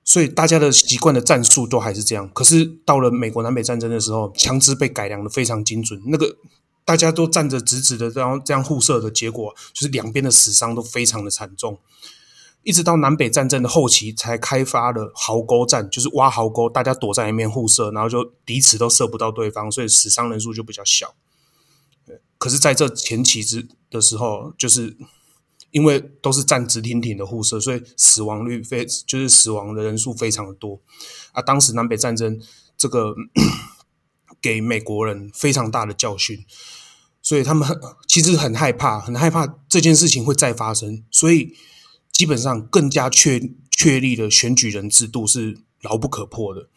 [0.04, 2.30] 所以大家的习惯的战术都还是这样。
[2.34, 6.36] 可是到了美国南北战争的时候，枪支被改良的非常精准，那个
[6.84, 11.80] 大家都站着直直的，然后这样互射的结果，就是两边的死伤都非常的惨重。
[12.64, 21.14] 一直到南北战争的后期，才开发了壕沟战，就是挖壕沟，大家躲在里面互射，然后就彼此都射不到对方，所以死伤人数就比较小。
[22.38, 24.96] 可是在这前期之的时候，就是
[25.72, 30.80] 因为都是站直挺挺的互射，所以死亡率非就是死亡的人数非常的多
[31.34, 31.42] 啊。
[31.42, 32.42] 当时南北战争
[32.78, 33.14] 这个
[34.42, 36.46] 给美国人非常大的教训，
[37.22, 37.68] 所以他们
[38.08, 41.54] 其实很害怕，很害怕这件事情会再发生，所以。
[42.24, 46.70] 基本上更加确确立的选举人制度是牢不可破的，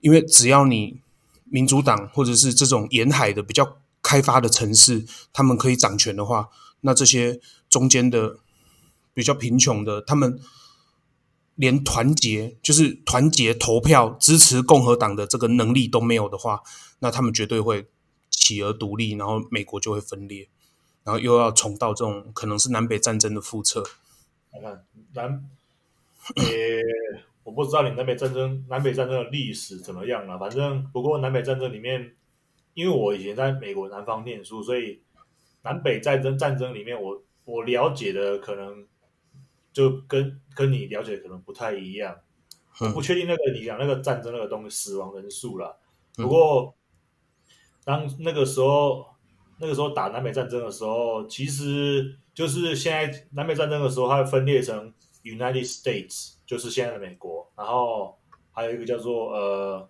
[0.00, 0.98] 因为只要你
[1.44, 6.48] 民主党或者是这种沿海的比较开发的城市，他们可以掌权的话，
[6.80, 8.38] 那这些中间的
[9.14, 10.40] 比较贫穷的，他们
[11.54, 16.62] 连团结就是团结投票支持共和党的这个能力都没有的话，
[16.98, 17.86] 那他们绝对会
[18.28, 20.48] 企鹅独立，然后美国就会分裂，
[21.04, 23.84] 然后又要重蹈这种可能是南北战争的覆辙。
[24.60, 25.50] 看南，
[26.36, 26.44] 呃，
[27.42, 30.38] 我不知道你南北战争、南北战争的历史怎么样了。
[30.38, 32.14] 反正不过南北战争里面，
[32.74, 35.02] 因为我以前在美国南方念书，所以
[35.62, 38.86] 南北战争战争里面我，我我了解的可能
[39.72, 42.16] 就跟跟你了解的可能不太一样。
[42.80, 45.78] 我不确定那个你讲那个战争那个东西死亡人数了。
[46.14, 46.74] 不过
[47.84, 49.06] 当那个时候
[49.58, 52.18] 那个时候打南北战争的时候，其实。
[52.34, 54.92] 就是现在南北战争的时候，它会分裂成
[55.22, 58.18] United States，就是现在的美国，然后
[58.50, 59.88] 还有一个叫做呃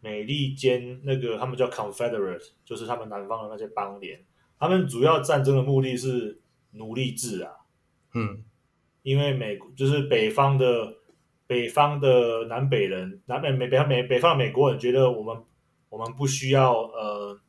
[0.00, 4.24] 美利坚那个他们叫 Confederate，就是他们南方的那些邦联，
[4.58, 6.40] 他们主要战争的目的是
[6.70, 7.52] 奴隶制啊，
[8.14, 8.44] 嗯，
[9.02, 10.94] 因为美就是北方的
[11.46, 15.42] 北方的南北人，南北美北方美北方的美国人觉得我们
[15.88, 17.40] 我们不需要呃。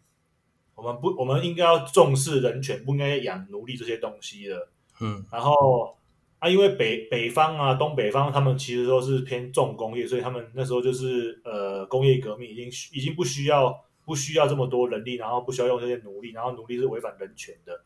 [0.84, 4.68] 我们不，我们应该要重视人权，不应该养奴隶这些东西的。
[5.00, 5.96] 嗯，然后
[6.40, 17.82] 啊，因为北北方啊，东北方他们其实都是偏重工业，所以他们那时候就是呃，工业革命已经已经不需要不需要这么多人力，然后不需要用这些奴隶，然后奴隶是违反人权的。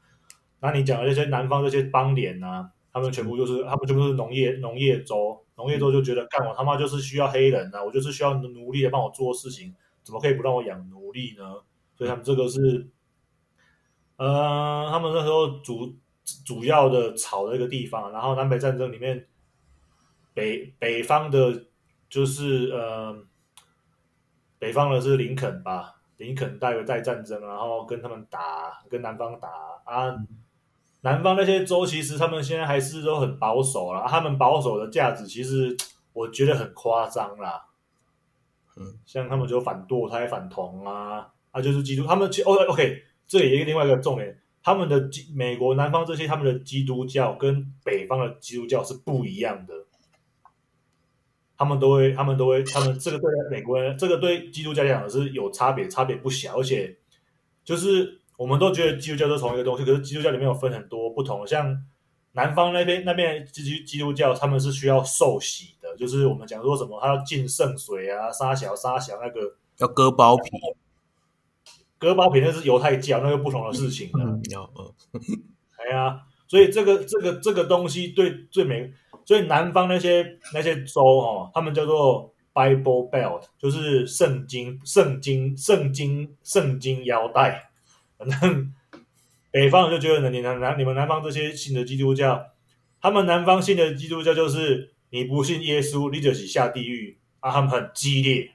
[0.59, 11.43] 那你讲的这些南方这些邦联啊，他们全部就是他们全部是农业农业州，农业州就觉得干我他妈就是需要黑人啊，我就是需要奴隶来帮我做事情，怎么可以不让我养奴隶呢？
[11.97, 12.87] 所以他们这个是，
[14.17, 15.95] 呃，他们那时候主
[16.45, 19.27] 主要的吵的一个地方，然后南北战争里面，
[20.35, 21.65] 北北方的，
[22.07, 23.17] 就是呃，
[24.59, 29.49] 北方的是林肯吧，林肯带了带战争，然后跟他们打，跟南方打
[29.85, 30.15] 啊，
[31.01, 35.75] 南方那些州其实他们现在还是都很保守啦，他们保守的价值其实
[36.13, 37.65] 我觉得很夸张啦，
[38.75, 41.33] 嗯，像他们就反堕胎、反同啊。
[41.51, 49.73] 啊，就是基督，他们其哦，OK，这也一个另外一个重点，他们的基美国南方这些他们的基督教跟北方的基督教是不一样的，
[51.57, 56.95] 他们都会，他们都会，他们这个对美国人，这个对基督教来讲是有差别，差别不小，而且
[57.63, 61.83] 就是我们都觉得基督教是同一个东西，可是基督教里面有分很多不同的，像
[62.33, 70.51] 南方那边那边基督基督教他们是需要受洗的，就是我们讲说什么，他要浸圣水啊，杀小杀小那个要割包皮。
[71.97, 74.23] 割包皮那是犹太教，那个不同的事情了。
[74.23, 74.93] 嗯，要嗯，
[75.77, 78.91] 哎呀，所以这个这个这个东西对最美，
[79.25, 87.71] 所以南方那些那些州哦，他们叫做 Bible Belt，就是圣经圣经圣经圣经腰带。
[88.17, 88.73] 反正
[89.51, 92.47] 北方人就觉得你南南你们南方这些信的基督教，
[93.01, 98.51] 他们南方信的基督教就是你不信耶稣，你就是下地狱啊，他们很激烈，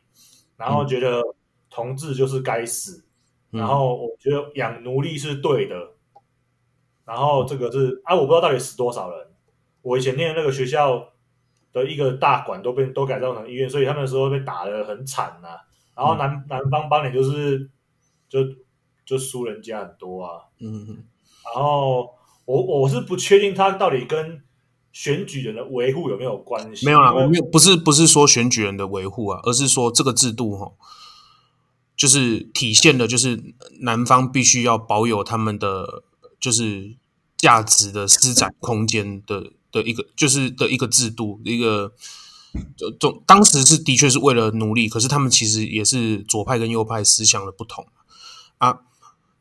[0.56, 1.22] 然后觉得
[1.70, 3.04] 同志就是该死。
[3.52, 5.76] 然后我觉得养奴隶是对的，
[7.04, 9.26] 然后这个是啊，我不知道到底死多少人。
[9.82, 11.08] 我以前念的那个学校
[11.72, 15.56] 的一个大馆都被都改造成医院，所以他们那时候被打得很惨呐、啊。
[15.94, 17.68] 然后南、嗯、南方邦联就是
[18.28, 18.38] 就
[19.04, 20.44] 就输人家很多啊。
[20.60, 21.04] 嗯嗯。
[21.54, 22.08] 然后
[22.46, 24.42] 我我是不确定他到底跟
[24.92, 26.86] 选举人的维护有没有关系。
[26.86, 30.72] 没有啊，我没有，不是不是说选举人的维护啊，而是说这个制度哈。
[32.02, 36.02] 就是体现的，就是南方必须要保有他们的
[36.40, 36.96] 就是
[37.36, 41.92] 价值的施展空间的的一个，就是的一个制度，一个
[42.98, 47.86] 总当时是的确是为了奴隶，可是他们其实也是左派跟右派思想的不同
[48.58, 48.80] 啊。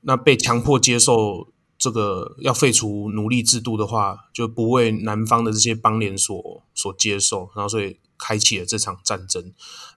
[0.02, 1.47] 那被强迫接受
[1.80, 7.97] 这个要废除奴隶制度的话，就不为南方的这些邦联所所接受，然后所以。
[8.22, 9.52] 开启了这场战争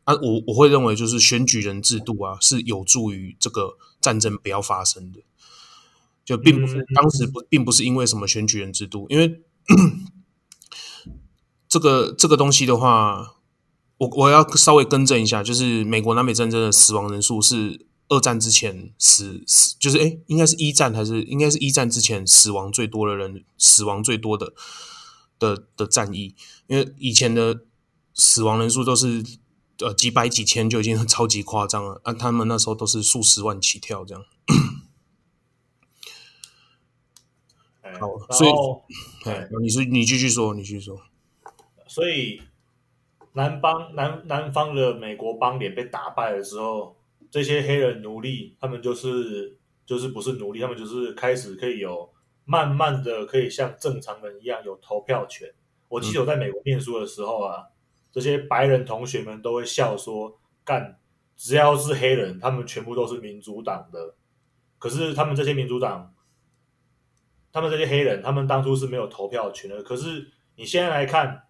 [0.05, 0.15] 啊！
[0.15, 5.21] 我我会认为，就是选举人制度啊，是有助于这个战争不要发生的。
[6.25, 9.43] 就并不是当时不，并不是因为什么选举人制度，因为
[11.69, 13.35] 这个这个东西的话，
[13.99, 24.55] 我我要稍微更正一下，就是美国南北战争的死亡人数是二战之前死死，就是诶，应该是一战还是应该是一战之前死亡最多的人，死亡最多的
[25.39, 26.35] 的的战役，
[26.69, 27.61] 因为以前的。
[28.15, 29.23] 死亡人数都是
[29.81, 34.25] 呃几百几千就已经 超级夸张了，按、啊、他们那时候都是数十万起跳这样。
[38.01, 41.01] 好，所以，哎，你说你继续说，你继续说。
[41.87, 42.41] 所以
[43.35, 46.97] 南方南南方的美国邦联被打败的时候，
[47.31, 52.13] 这些黑人奴隶他们就是就是不是奴隶，他们就是开始可以有
[52.45, 55.53] 慢慢的可以像正常人一样有投票权。
[55.89, 57.67] 我记得我在美国念书的时候啊。
[57.69, 57.74] 嗯
[58.15, 61.01] 这些白人同学们都会笑说：“干，
[61.37, 64.15] 只要是黑人，他们全部都是民主党的。
[64.79, 66.15] 可是他们这些民主党，
[67.53, 69.83] 他们这些黑人，他们当初是没有投票权的。
[69.83, 71.43] 可是你现在来看，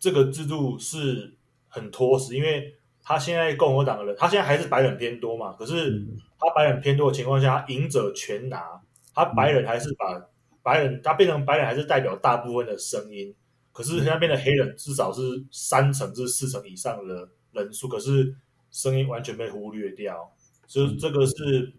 [0.00, 1.36] 这个制度是
[1.68, 5.52] 很拖实，因为他现在共和党的人，他现在还是白人偏多嘛。
[5.58, 6.02] 可是
[6.38, 8.80] 他白人偏多的情况下，赢者全拿，
[9.14, 10.26] 他白人还是把
[10.62, 13.34] 白人，他变成白人还是代表大部分的声音。”
[13.78, 15.22] 可是那边的黑人至少是
[15.52, 18.34] 三成至四成以上的人数，可是
[18.72, 20.34] 声音完全被忽略掉，
[20.66, 21.72] 所以这个是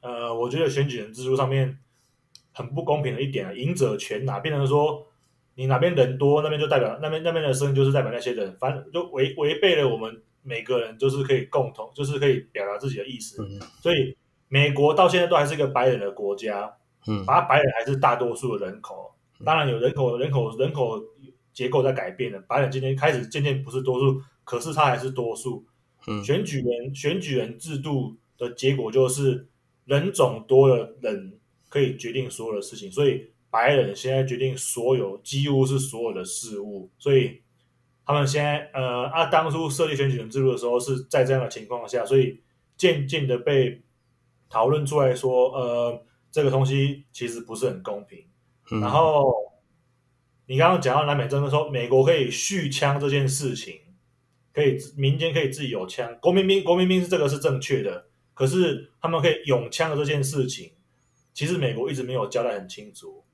[0.00, 1.78] 呃，我觉得选举人制度上面
[2.52, 5.06] 很不公平的一点啊，赢者全拿，变成说
[5.54, 13.40] 你哪边人多，那边就代表那边那边的声音就是代表那些人，反正就违违背了我们每个人就是可以共同，就是可以表达自己的意思。
[13.44, 14.16] 嗯、所以
[14.48, 16.76] 美国到现在都还是一个白人的国家，
[17.06, 19.14] 嗯，把白人还是大多数的人口。
[19.44, 20.98] 当然有人口人口人口
[21.56, 25.64] 结构在改变了，白人今天开始渐渐不是多数，可是他还是多数。
[26.06, 29.48] 嗯，选举人选举人制度的结果就是
[29.86, 31.32] 人种多了人
[31.70, 37.40] 可以决定所有的事情，所以白人现在决定所有几乎是所有的事物，所以
[38.04, 42.38] 他们现在呃啊当初设立选举人制度的时候是在这样的情况下，所以
[42.76, 43.80] 渐渐的被
[44.50, 48.22] 讨论出来说，呃，这个东西其实不是很公平。
[48.70, 49.32] 嗯、然后
[50.48, 53.80] 你刚刚讲到南美洲的时候，美国可以续枪这件事情，
[54.52, 60.72] 可以民间可以自己有枪，国民兵国民兵是这个是正确的，可是他们可以拥枪的这件事情，
[61.34, 63.24] 其实美国一直没有交代很清楚。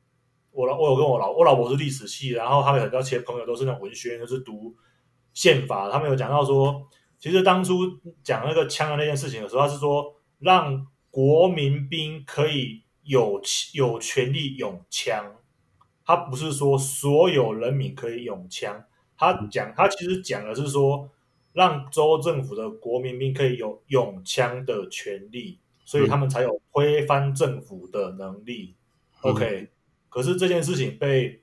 [0.52, 4.74] 我老我有跟我老我老婆是历史系，然后他们很多前朋友都是那种文学，就是读
[5.34, 6.88] 宪法，他们有讲到说，
[7.18, 7.80] 其实当初
[8.24, 12.82] 讲那个枪的那件事情的时候，他是说让国民兵可以。
[13.04, 13.42] 有
[13.72, 15.34] 有权利拥枪，
[16.12, 18.84] 他不是说所有人民可以拥枪，
[19.16, 21.08] 他讲他其实讲的是说，
[21.54, 28.74] 让州政府的国民兵可以有拥枪的权利，所以他们才有推翻政府的能力。
[29.22, 29.70] 嗯、OK，
[30.10, 31.40] 可是这件事情被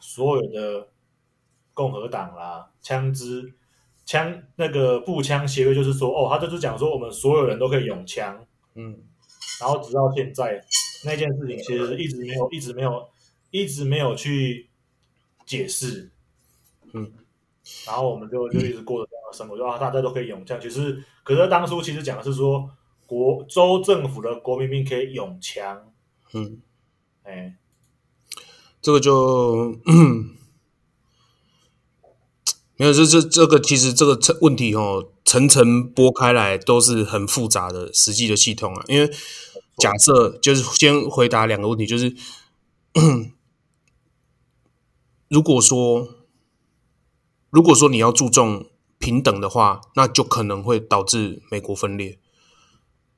[0.00, 0.88] 所有的
[1.72, 3.54] 共和党啦、枪支、
[4.04, 9.04] 枪那个步枪协会就是说，哦，他就是讲说我们所有人都可以拥枪，嗯。
[9.60, 10.60] 然后直到现在，
[11.04, 13.08] 那件事情其实一直没有、一直没有、
[13.54, 14.68] 一直没有去
[15.46, 16.10] 解释，
[16.92, 17.12] 嗯，
[17.86, 20.60] 然后我们就就一直过着这样的生活，就啊，大家都可以拥枪。
[20.60, 22.68] 其实，可是当初其实讲的是说，
[23.06, 25.92] 国州政府的国民兵可以涌枪，
[26.32, 26.60] 嗯，
[27.22, 27.54] 哎，
[28.82, 29.78] 这个就。
[32.76, 38.84] 没有，这这这个其实这个问题哦，层层剥开来都是很复杂的实际的系统啊。
[38.88, 39.08] 因为
[39.76, 42.12] 假设就是先回答两个问题，就是
[45.34, 46.08] 如果说
[47.50, 48.66] 如果说你要注重
[48.98, 52.18] 平等的话，那就可能会导致美国分裂。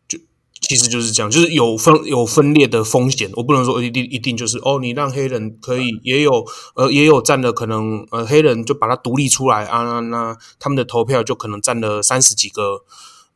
[0.08, 0.18] 就
[0.60, 3.30] 其实就是这样，就是有分有分裂的风险。
[3.34, 6.44] 我不能说一定一定就是哦，你让黑人可以也有
[6.74, 12.84] 呃也有占了可能呃黑人就把它独立出来啊，那那他们的投票就可能占了三十几个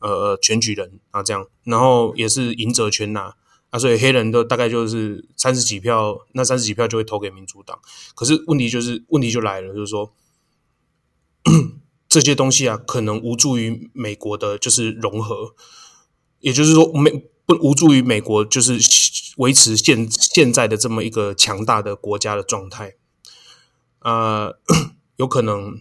[0.00, 3.36] 呃选举人啊这样，然后也是赢者全拿
[3.70, 7.78] 啊，所以黑人都大概就是三十几票，那三十几票就会投给民主党。
[8.14, 10.12] 可是问题就是问题就来了，就是说
[12.08, 15.54] 这些东西啊，可能无助于美国的就是融合。
[16.40, 17.10] 也就是说，美
[17.44, 18.80] 不无助于美国，就是
[19.36, 22.94] 维持现现在的这么一个强大的国家的状态，
[23.98, 24.58] 呃，
[25.16, 25.78] 有可能。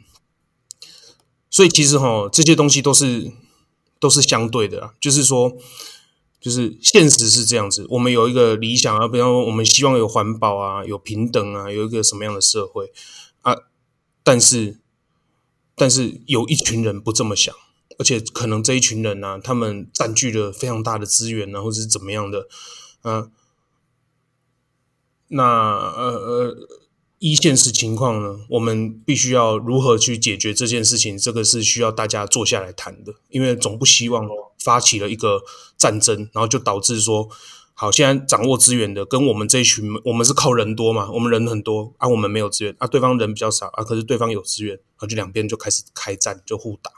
[1.50, 3.32] 所以其实哈，这些东西都是
[4.00, 5.58] 都是相对的，就是说，
[6.40, 7.86] 就是现实是这样子。
[7.90, 12.92] 我们有一个理想啊，比方说，我们希望有环保啊，有平等啊，有一个什么样的社会
[13.42, 13.56] 啊？
[14.24, 14.80] 但是，
[15.76, 17.54] 但是有一群人不这么想。
[17.98, 22.48] 而且可能这一群人呢、啊，他们占据了非常大的资源呢，或者是怎么样的，
[23.04, 23.30] 嗯、
[25.28, 26.56] 那呃呃，
[27.20, 31.18] 一现实情况呢，我们必须要如何去解决这件事情？
[31.18, 35.42] 这个是需要大家坐下来谈的，因为总不希望发起了一个
[35.78, 37.30] 战争，然后就导致说，
[37.74, 46.92] 好，现在掌握资源的跟我们这一群，我们是靠人多嘛，我们人很多啊，我们没有资源啊，对方人比较少啊，可是对方有资源，然后就两边就开始开战，就互打。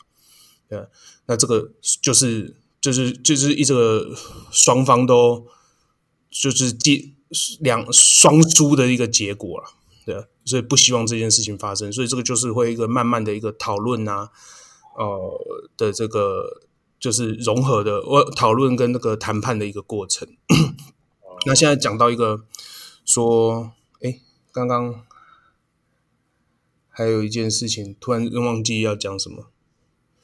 [0.69, 0.79] 对，
[1.25, 4.15] 那这个就是就是就是一这个
[4.51, 5.47] 双方都
[6.29, 7.13] 就是几
[7.59, 9.67] 两双输的一个结果了，
[10.05, 14.29] 对，所以不希望这件事情发生，所以这个就是会一个慢慢的一个讨论啊，
[14.97, 15.39] 呃
[15.77, 16.61] 的这个
[16.99, 20.27] 就是融合的我讨论跟那个谈判的一个过程。
[21.45, 22.41] 那现在讲到一个
[23.05, 23.71] 说，
[24.01, 24.19] 哎，
[24.51, 25.03] 刚刚
[26.89, 29.45] 还有一件事情，突然忘记要讲什么。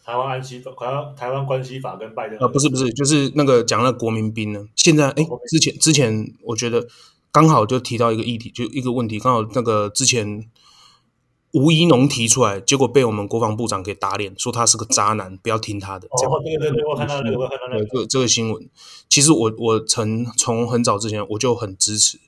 [0.03, 4.65] 台湾安息法，台湾台湾关系法跟拜登啊，不是不是，就是那个讲那个国民兵呢。
[4.75, 6.87] 现在哎，之前之前我觉得
[7.31, 10.49] 刚好就提到一个议题，就一个问题，刚好那个之前
[11.51, 16.07] 吴怡农提出来，结果被我们国防部长给打脸，说他是个渣男，不要听他的。
[16.17, 18.69] 这样哦，对对对，我看到那个，我看到那个，这个这个新闻，
[19.09, 22.19] 其实我我曾从很早之前我就很支持，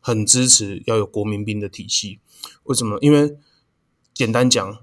[0.00, 2.20] 很支持要有国民兵的体系。
[2.64, 2.98] 为什么？
[3.00, 3.36] 因为
[4.12, 4.78] 简单讲，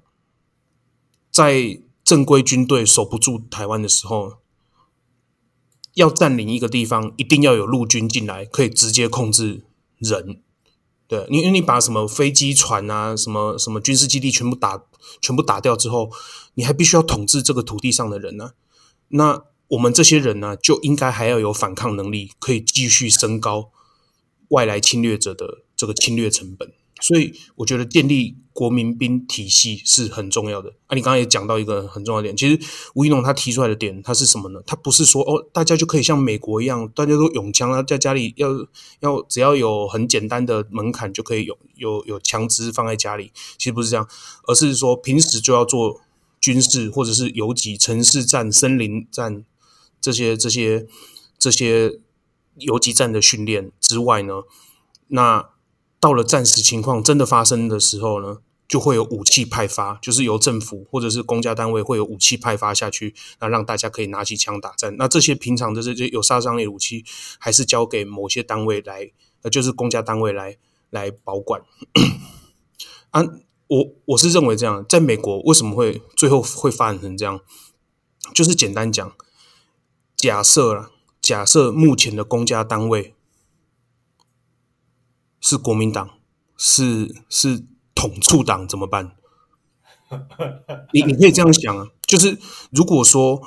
[1.32, 4.34] 在正规军队守不住台湾的时候，
[5.96, 9.64] 要占领一个地方，一定要有陆军进来，可以直接控制
[9.98, 10.42] 人，
[11.08, 14.84] 对，因为你把什么飞机、船啊，什么什么军事基地全部打
[15.20, 16.12] 全部打掉之后，
[16.54, 18.52] 你还必须要统治这个土地上的人呢、
[19.10, 23.72] 那我们这些人呢、就应该还要有反抗能力，可以继续升高
[24.50, 26.72] 外来侵略者的这个侵略成本。
[27.02, 30.70] 所以，我觉得建立国民兵体系是很重要的。
[30.88, 32.58] 啊，你刚刚也讲到一个很重要的点，其实
[32.94, 34.62] 吴一农他提出来的点，他是什么呢？
[34.66, 38.50] 他不是说哦，大家就可以像美国一样，大家都拥枪啊，在家里要
[39.02, 43.34] 要只要有很简单的门槛就可以有有有枪支放在家里。
[43.58, 44.08] 其实不是这样，
[44.48, 46.00] 而是说平时就要做
[46.40, 49.44] 军事或者是游击、城市战、森林战
[50.00, 50.88] 这些这些
[51.38, 52.00] 这些
[52.58, 54.44] 游击战的训练之外呢，
[55.10, 55.50] 那。
[56.06, 58.38] 到了战时情况真的发生的时候呢，
[58.68, 64.96] 就会有武器派发，就是由政府或者是公家单位会有武器派发下去，那让大家可以拿起枪打战。
[65.00, 67.04] 那这些平常的这些有杀伤力武器，
[67.40, 69.10] 还是交给某些单位来，
[69.42, 70.58] 呃，就是公家单位来
[70.92, 71.64] 来保管。
[73.10, 73.24] 啊，
[73.66, 77.40] 我我是认为这样，在美国为什么会最后会发展成这样？
[78.32, 79.12] 就是简单讲，
[80.16, 83.15] 假设啦，假设目前的公家单位。
[85.48, 86.10] 是国民党，
[86.58, 89.12] 是是统促党怎么办？
[90.92, 92.40] 你你可以这样想啊，就是
[92.72, 93.44] 如果说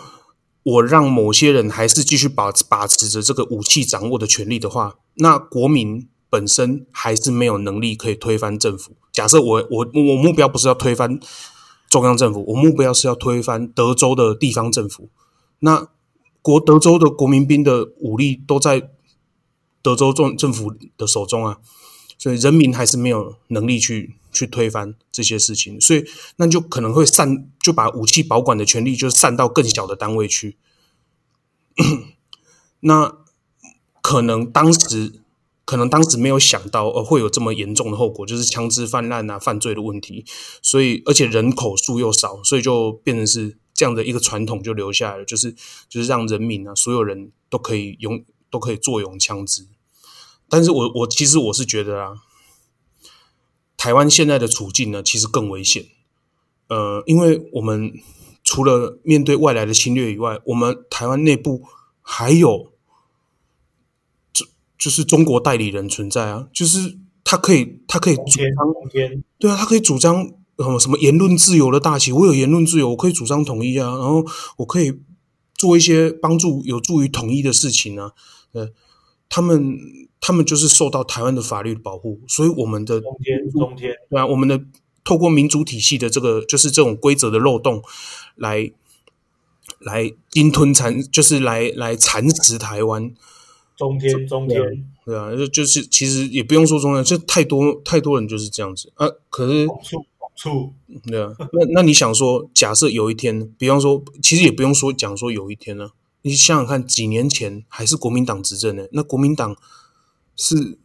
[0.62, 8.92] 我让某些人还是继续把把持着这个武器掌握的权利的话，那国民本身还是没有能力可以推翻政府。
[9.10, 11.18] 假设我我我目标不是要推翻
[11.90, 15.08] 中央政府，我目标是要推翻德州的地方政府。
[15.58, 15.88] 那
[16.42, 18.88] 国德州的国民兵的武力都在
[19.82, 21.58] 德州政政府的手中啊。
[22.18, 26.04] 所以人民还是没有能力去去推翻这些事情，所以
[26.36, 30.56] 那就可能会散，就把武器保管的权利就散到更小的单位去。
[32.80, 33.16] 那
[34.02, 35.20] 可能当时
[35.64, 40.24] 可能当时没有想到，呃，会有这么严重的后果，就是枪支泛滥啊、犯罪的问题。
[40.60, 45.54] 所以而且人口数又少，所以就变成是这样的一个传统就留下来了，就是
[45.88, 49.68] 就是让人民啊，所有人都可以用都可以坐拥枪支。
[50.50, 52.12] 但是我我其实我是觉得啊，
[53.76, 55.86] 台湾现在的处境呢，其实更危险。
[56.68, 57.92] 呃，因为我们
[58.42, 61.62] 除了面对外来的侵略以外，我们台湾内部
[62.00, 62.72] 还有，
[64.32, 64.46] 就
[64.78, 68.44] 就是中国代理人存在啊，就是他可以他可以主张，
[69.38, 70.24] 对啊，他可以主张
[70.58, 74.24] 什么什么言论自由的大旗，我有言论自由，我可以主张统一啊，然后
[74.56, 75.00] 我可以
[75.54, 78.12] 做一些帮助有助于统一的事情啊，
[78.52, 78.70] 呃，
[79.28, 80.07] 他们。
[80.20, 84.60] 他们就是受到台湾的法律的保护，所以我们的中天中天对啊，我们的
[85.04, 87.82] 透过民主体系的这个就是这种规则的漏洞
[88.34, 88.70] 来
[89.78, 93.14] 来鲸吞蚕，就是来来蚕食台湾。
[93.76, 94.60] 中天中天
[95.06, 99.08] 对啊，就就是其实也不用说中天，就太多太多人就是这样子啊。
[99.30, 100.04] 可是处
[100.34, 100.72] 处
[101.06, 105.90] 对啊，那那你想说，假设有一天，比方说，其实也不用说讲说有一天呢，
[106.22, 109.56] 你想想看，几年前还是国民党执政呢，那国民党。
[110.38, 110.78] 是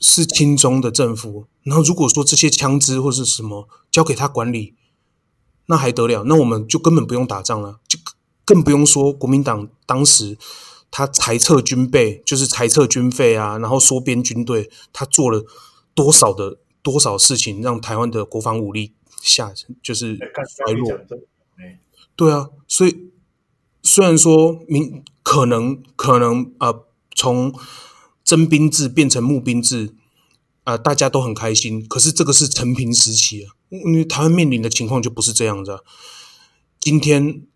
[0.00, 4.74] 是亲中的政府，然后如果说这些枪支或是什么交给他管理，
[5.66, 6.24] 那还得了？
[6.24, 7.96] 那我们就根本不用打仗了，就
[8.44, 10.36] 更不用说国民党当时
[10.90, 15.46] 他裁撤军备，就是裁撤军费啊，然后缩编军队，他做了
[15.94, 20.90] 多少的多少事情，让台湾的国防武力下就是衰弱。
[22.16, 23.12] 对啊，所以
[23.82, 27.54] 虽然说民可能可能啊、呃、从。
[28.24, 29.94] 征兵制变成募兵制，
[30.64, 31.86] 啊、大家都很开心。
[31.86, 35.80] 可是这个是承平时期啊，因为台湾面临的情况就不是这样子啊。
[36.80, 37.46] 今天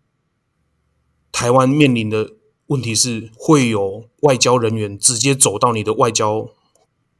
[1.31, 2.35] 台湾面临的
[2.67, 6.51] 问题是，会有外交人员直接走到你的外交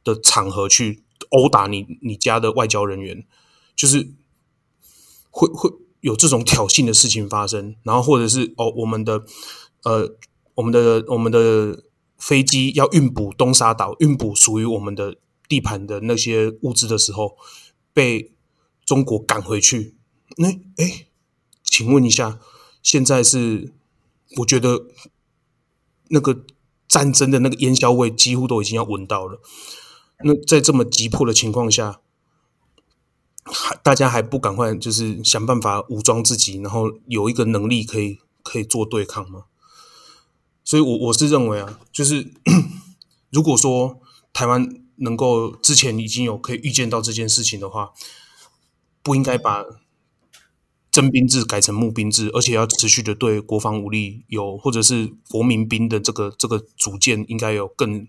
[0.04, 3.26] 的场合去殴打你你家的外交人员，
[3.74, 4.12] 就是
[5.28, 5.70] 会会
[6.00, 7.74] 有这种挑衅的事情发生。
[7.82, 9.24] 然后或者是哦，我们的
[9.82, 10.14] 呃，
[10.54, 11.89] 我们的我们的。
[12.20, 15.16] 飞机要运补东沙岛，运补属于我们的
[15.48, 17.36] 地盘的那些物资的时候，
[17.94, 18.30] 被
[18.84, 19.96] 中国赶回去。
[20.36, 21.06] 那哎，
[21.64, 22.38] 请问一下，
[22.82, 23.72] 现在是
[24.36, 24.86] 我觉得
[26.10, 26.44] 那个
[26.86, 29.40] 战争的那个烟硝味几乎都已经要闻到了。
[30.22, 32.00] 那在这么急迫的情况下，
[33.44, 39.46] 还大家还不赶快就是想办法武装自己，然后有一个能力可以可以做对抗吗？
[40.70, 42.32] 所以我，我是认为啊，就是
[43.30, 44.00] 如果说
[44.32, 44.68] 台湾
[44.98, 47.90] 能够之前已经有可以预见到这件事情的话，
[49.02, 49.64] 不应该把
[50.92, 58.06] 征兵制改成募兵制，而且要持续的对国防武力有或者是国民兵的这个这个组建应该有更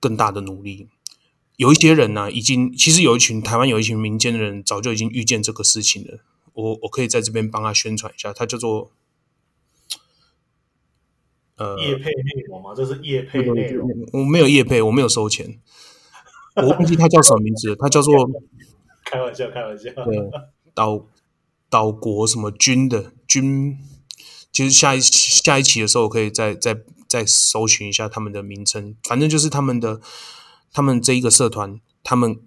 [0.00, 0.88] 更大的努力。
[1.54, 6.18] 有一些人呢、啊，已经其实有一群台湾有一群民间的人，早就已经预见这个事情了。
[6.54, 8.90] 我我可以在这边帮他宣传一下，他叫做
[11.56, 12.74] 呃业配内容吗？
[12.74, 15.58] 这是业配内容，我没有业配，我没有收钱。
[16.54, 18.14] 我忘记他叫什么名字，他叫做
[19.04, 19.90] 开玩笑，开玩笑。
[20.04, 20.30] 对，
[20.74, 21.06] 岛
[21.68, 23.78] 岛国什么军的军，
[24.52, 26.78] 其实下一下一期的时候，我可以再再
[27.08, 30.00] 再搜寻一下他们的名称，反正就是他们的。
[30.72, 32.38] 他们这一个社团，他们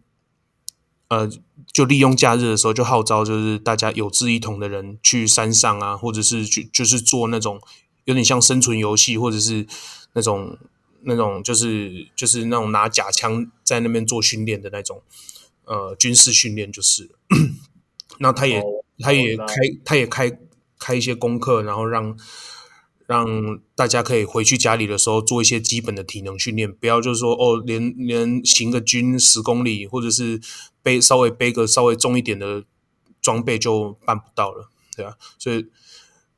[1.07, 1.28] 呃，
[1.74, 7.60] 就利用假日的时候，就号召就是大家有志一同的人去山上啊，或者是去就是做那种
[8.10, 9.68] 有点像生存游戏，或者是
[10.14, 10.57] 那种
[11.03, 15.03] 那种就是就是那种拿假枪在那边做训练的那种
[15.66, 17.12] 呃军事训练，就是。
[18.20, 18.66] 那他也、哦、
[18.99, 19.45] 他也开
[19.86, 20.39] 他也开
[20.80, 22.18] 开一些功课，然后让。
[23.10, 30.39] 让大家可以回去家里的时候做一些基本的体能训练，不要就是说哦，连连行个军十公里，或者是
[30.84, 32.64] 背稍微背个稍微重一点的
[33.20, 35.18] 装备就办不到了，对啊。
[35.39, 35.66] 所以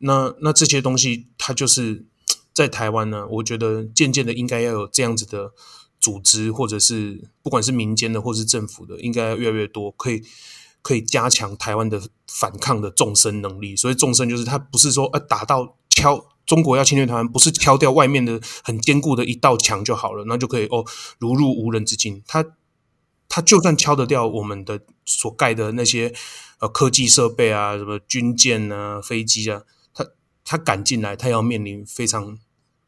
[0.02, 2.06] 那那这些东西，它就是
[2.54, 5.52] 在台湾呢，我觉得渐渐的应该要有这样子的
[6.00, 10.22] 组织，或者是不管是民间的或是政府的，应该越来越多，可以
[10.82, 13.76] 可以加强台湾的反抗的纵深能力。
[13.76, 16.28] 所以纵深就是它不是说呃打到敲。
[16.44, 20.84] 中国要侵略台湾，不是敲掉外面的很坚固的一道墙就好了，那就可以哦，
[21.18, 22.22] 如入无人之境。
[22.28, 22.44] 它
[23.30, 26.14] 它就算敲得掉我们的所盖的那些
[26.60, 29.62] 呃科技设备啊，什么军舰啊、飞机啊，
[30.44, 32.38] 他他敢进来，他要面临非常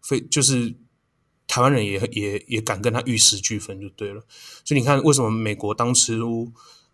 [0.01, 0.76] 非就是
[1.47, 4.22] 台湾人也也也敢跟他玉石俱焚就对了。
[4.66, 6.20] 所以你看，为什么美国当时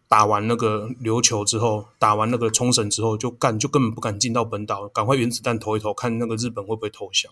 [0.07, 7.32] 打完那个琉球之后，打完那个冲绳之后，就干就根本不敢进到本岛，赶快原子弹投一投，看那个日本会不会投降。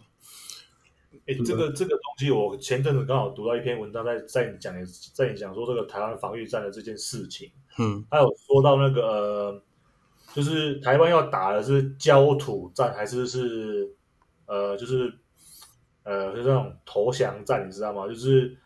[1.25, 4.73] 哎、欸，这个这个东西，我前阵子刚好读到一篇文章在，在在讲
[5.13, 7.51] 在你讲说这个台湾防御战的这件事情。
[7.77, 9.63] 嗯，还有说到那个，呃、
[10.37, 13.93] 就是台湾要打的是焦土战，还是是
[14.45, 15.13] 呃，就是
[16.03, 18.07] 呃，就是那种投降战，你知道吗？
[18.07, 18.57] 就是。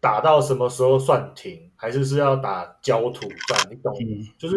[0.00, 1.72] 打到什么时候算停？
[1.74, 3.68] 还是是要打焦土战？
[3.68, 3.92] 你懂？
[4.00, 4.54] 嗯、就是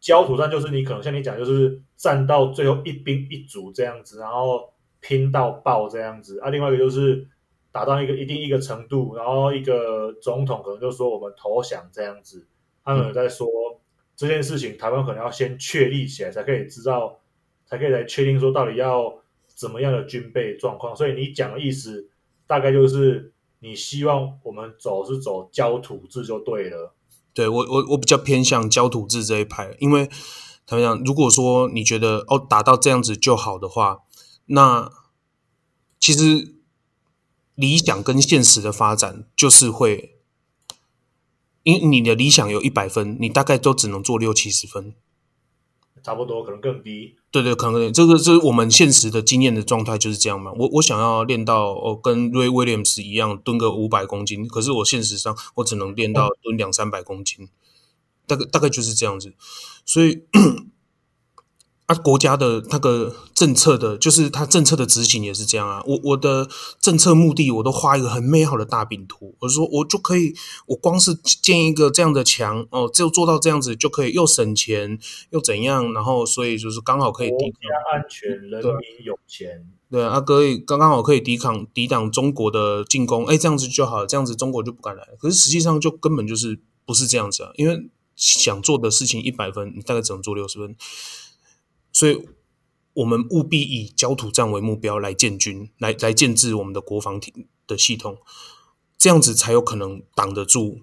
[0.00, 6.40] 焦土战，就是你可能像你讲，就是战到最后一兵一卒这样子，然后拼到爆这样子。
[6.40, 7.28] 啊，另外一个就是
[7.70, 12.44] 打到一个一定一个程度，然后一个总统可能就说我们投降这样子。
[12.82, 13.75] 他们有在说、嗯、
[14.16, 17.20] 这件事情，台湾可能要先确立起来，才可以知道，
[17.66, 19.14] 才可以来确定说到底要
[19.46, 20.96] 怎么样的军备状况。
[20.96, 22.08] 所以你讲的意思
[22.46, 23.32] 大概就是。
[23.60, 26.94] 你希望我们走是走焦土制就对了。
[27.32, 30.10] 对，我我我比较偏向焦土制这一派，因为
[30.66, 34.02] 他们讲，如果说你觉得哦打到这样子就好的话，
[34.44, 34.92] 那
[35.98, 36.54] 其实
[37.54, 40.15] 理想跟现实的发展就是会，
[41.66, 44.94] 因为你的理想有一百分，你大概都只能做六七十分。
[46.00, 47.16] 差不多，可能更低。
[47.32, 50.52] 对对，可能这个是我们现实的经验的状态就是这样嘛。
[50.52, 57.48] 我我想要练到哦，跟 Ray Williams 一样蹲个五百公斤，可是我现实上我只能练到蹲两三百公斤，
[58.28, 59.34] 大概大概就是这样子，
[59.84, 60.22] 所以。
[61.86, 65.80] 啊，国家的那个政策的，就是他政策的执行也是这样啊。
[65.86, 66.48] 我我的
[66.80, 69.36] 政策目的，我都画一个很美好的大饼图。
[69.38, 70.34] 我说我就可以，
[70.66, 74.98] 我光是建一个这样的墙哦，就做到这样子就可以，又省钱
[75.30, 75.92] 又怎样？
[75.92, 77.60] 然后所以就是刚好可以抵抗
[77.92, 79.70] 安全，人民有钱。
[79.88, 83.26] 对啊，可以刚刚好可以抵抗抵挡中国的进攻。
[83.26, 85.06] 哎，这样子就好，这样子中国就不敢来。
[85.20, 90.74] 可是实际上就根本就是不是这样子啊，因为想做的事情一百分，你大概只能做六十分。
[91.98, 92.28] 所以，
[92.92, 98.18] 我们务必以焦土战为目标来建军，来来建制我们的国防体的系统，
[98.98, 100.80] 这样子才有可能挡得住，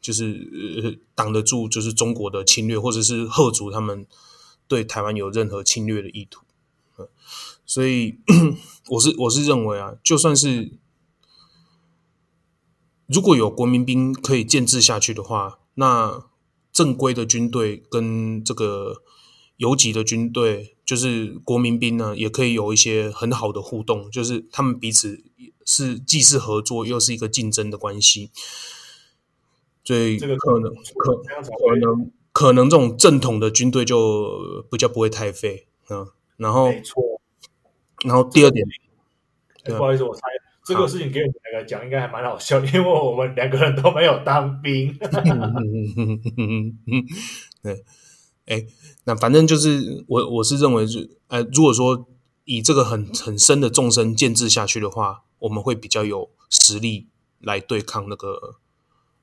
[0.00, 4.04] 就是挡得住，就是中国的侵略，或者是吓阻他们
[4.66, 6.42] 对台湾有任何侵略的意图。
[7.64, 8.18] 所以，
[8.90, 10.72] 我是我是认为啊，就算是
[13.06, 16.24] 如果有国民兵可以建制下去的话，那
[16.72, 19.04] 正规的军队跟这个。
[19.56, 25.22] 游击的军队就是国民兵呢，也可以有一些很好的互动，就是他们彼此
[25.64, 28.30] 是既是合作，又是一个竞争的关系。
[29.84, 36.06] 所以可能可可能可能这种正统的军队就比较不会太废嗯。
[36.36, 37.02] 然后没错，
[38.04, 38.66] 然后第二点，
[39.64, 40.20] 不好意思，我猜
[40.64, 44.96] 这个事情给我们两个讲应该还蛮好笑，因为我们两个人都没有当兵。
[47.62, 47.84] 对。
[48.46, 48.66] 哎，
[49.04, 52.06] 那反正就是我我是认为是，呃，如果说
[52.44, 58.56] 以这个很很深的纵深建制下去的话，我们会比较有实力来对抗那个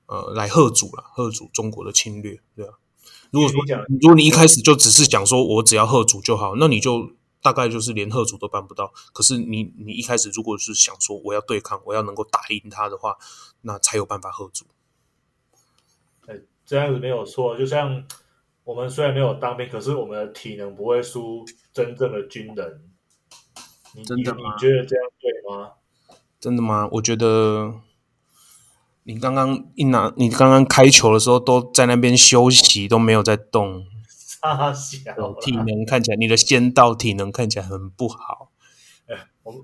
[0.05, 2.75] 呃来贺主了，贺主中国的侵略，对啊。
[3.31, 3.59] 如果说
[4.01, 7.11] 如果你一开始就只是想说我只要贺主就好，那你就
[7.41, 8.91] 大概就是连贺主都办不到。
[9.13, 13.17] 可是你你一开始如果是想说我要对抗，我要能够打赢他的话，
[13.61, 14.65] 那才有办法贺主。
[16.25, 17.55] 哎，这样子没有错。
[17.57, 18.03] 就像
[18.69, 21.43] 我们虽然没有当兵，可是我们的体能不会输
[21.73, 22.81] 真正的军人。
[23.95, 24.37] 你真的吗？
[24.37, 25.71] 你你觉得这样对吗？
[26.39, 26.87] 真的吗？
[26.91, 27.73] 我觉得。
[29.05, 33.87] 你刚刚一拿，你刚刚开球的时候都在那边休息，都没有在动。
[34.41, 38.51] 啊，小体能看起来，你的先到体能看起来很不好。
[39.07, 39.63] 哎，我们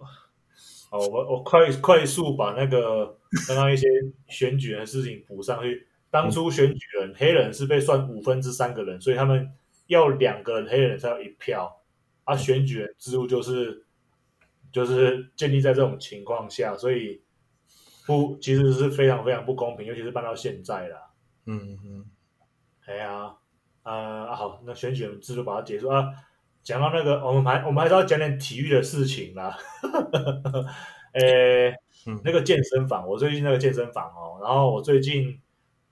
[0.90, 3.88] 好，我我快快速把那个刚刚一些
[4.28, 5.86] 选举的事情补上去。
[6.16, 9.52] 当初选举人、嗯、黑人是被算五分之三个人，所以他们
[9.88, 11.82] 要两个人黑人才有一票。
[12.24, 13.86] 啊，选举人制度就是
[14.72, 17.22] 就是建立在这种情况下，所以。
[18.08, 21.10] 不，其实是非常非常不公平，尤其是办到现在了。
[21.48, 22.06] 嗯嗯，
[22.86, 23.36] 哎呀，
[23.82, 26.06] 呃，啊、好，那选举人制度把它结束啊。
[26.62, 29.58] 讲到那个，我们还我们还是要讲点体育的事情啦。
[31.18, 31.74] 诶，
[32.24, 35.42] 那个健身房，我最近那个健身房哦，然后我最近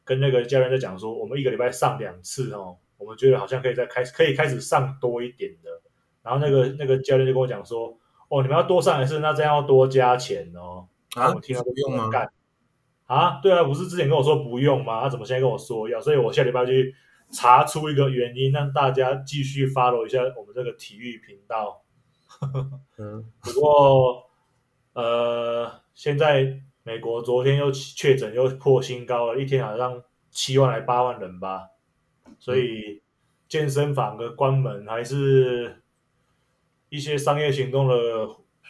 [0.03, 5.69] 跟那个教练在讲说，我们一个礼拜上两次哦，我们觉得好像可以再开始，可以开始上多一点的。
[6.21, 7.97] 然后那个那个教练就跟我讲说，
[8.29, 10.87] 哦，你们要多上一次，那这样要多加钱哦。
[11.15, 12.09] 啊，我听到不用吗？
[13.05, 15.01] 啊，对啊，不是之前跟我说不用吗？
[15.01, 15.99] 他怎么现在跟我说要？
[16.01, 16.95] 所以我下礼拜去
[17.31, 21.83] 查出一个原因，让大家继续 follow 一下我们这个体育频道。
[22.97, 24.23] 嗯，不过
[24.93, 31.69] 呃，现在美国昨天又确诊又破新高了，一天好像七万来八万人吧。
[32.39, 33.01] 所以
[33.47, 35.81] 健身房的关门，还是
[36.89, 37.95] 一些商业行动的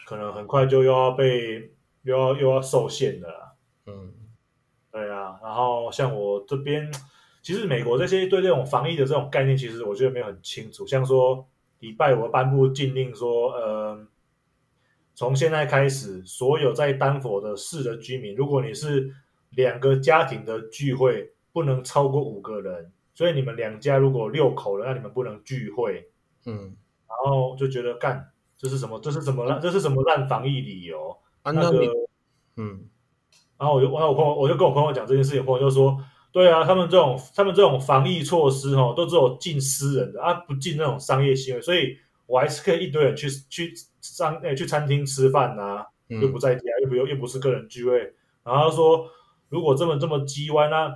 [0.06, 1.70] 可能很快就又要被。
[2.04, 3.54] 又要又要受限的啦，
[3.86, 4.12] 嗯，
[4.92, 6.92] 对啊，然后像我这边，
[7.40, 10.86] 其实美国这些对这种防疫的这种概念，其实我觉得没有很清楚。
[10.86, 11.48] 像说
[11.78, 14.06] 礼拜五颁布禁令说，呃，
[15.14, 19.14] 从现在开始，所有在丹佛的市的居民，如果你是
[19.50, 26.08] 两个家庭的聚会，不能超过五个人，所以你们两家如果六口人，那你们不能聚会，
[26.46, 28.98] 嗯，然后就觉得干，这是什么？
[28.98, 29.60] 这是什么烂？
[29.60, 31.16] 这是什么烂防疫理由？
[31.42, 31.78] 啊、那个，
[32.56, 32.88] 嗯，
[33.56, 35.96] 然后我就，然后我朋友，我就跟我朋友讲这件事情，朋友就说，
[36.32, 41.96] 对啊，他们这种，他们这种防疫措施哦，都只有禁私人的啊，不禁那种商业行为，所以
[42.26, 47.98] 我还是可以一堆人去去商诶去餐厅吃饭呐、啊，又不在家，又不又又不是个人聚会，
[48.42, 49.10] 然后他说，
[49.48, 50.94] 如果这么这么叽歪，那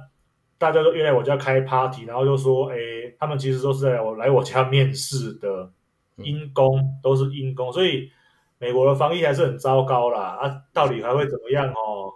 [0.59, 5.71] 大家都约来我家开 party，然后就说，诶，他们其实都是来我来我家面试的，
[6.17, 8.11] 因公都是因公，所以。
[8.61, 12.13] 美国的防疫还是很糟糕啦，啊，到底还会怎么样哦？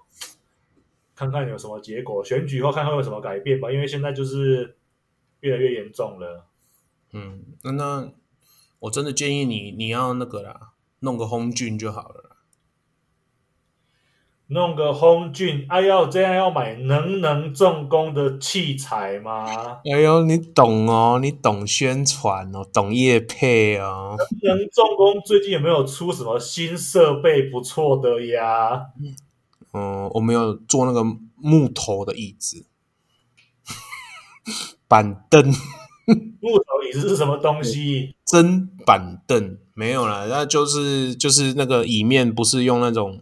[1.14, 3.70] 看看有什么结果，选举后看看有什么改变吧。
[3.70, 4.74] 因为现在就是
[5.38, 6.44] 越来越严重了。
[7.12, 8.12] 嗯，那那
[8.82, 12.30] 我真的建议你，你要那个啦，弄个红菌就好了。
[14.48, 19.80] 弄个轰菌，哎、啊、要这样要买能能重工的器材吗？
[19.84, 24.16] 哎呦，你懂哦，你懂宣传哦，懂业配哦。
[24.42, 28.88] 能能重工最近有没有出什么新设备不错的呀？
[29.72, 31.04] 嗯，我没有做那个
[31.36, 32.66] 木头的椅子，
[34.88, 35.50] 板凳。
[36.42, 38.16] 木头椅子是什么东西？
[38.32, 43.20] 真板凳没有啦，那就是就是那个椅面不是用那种。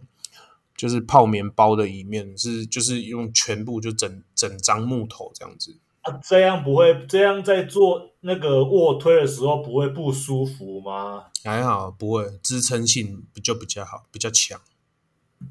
[0.73, 11.25] 就是泡棉包的椅面是，就是用全部就整整张木头这样子啊，这样不会这样在做那个卧推的时候不会不舒服吗？
[11.43, 14.59] 还好不会，支撑性就比较好，比较强。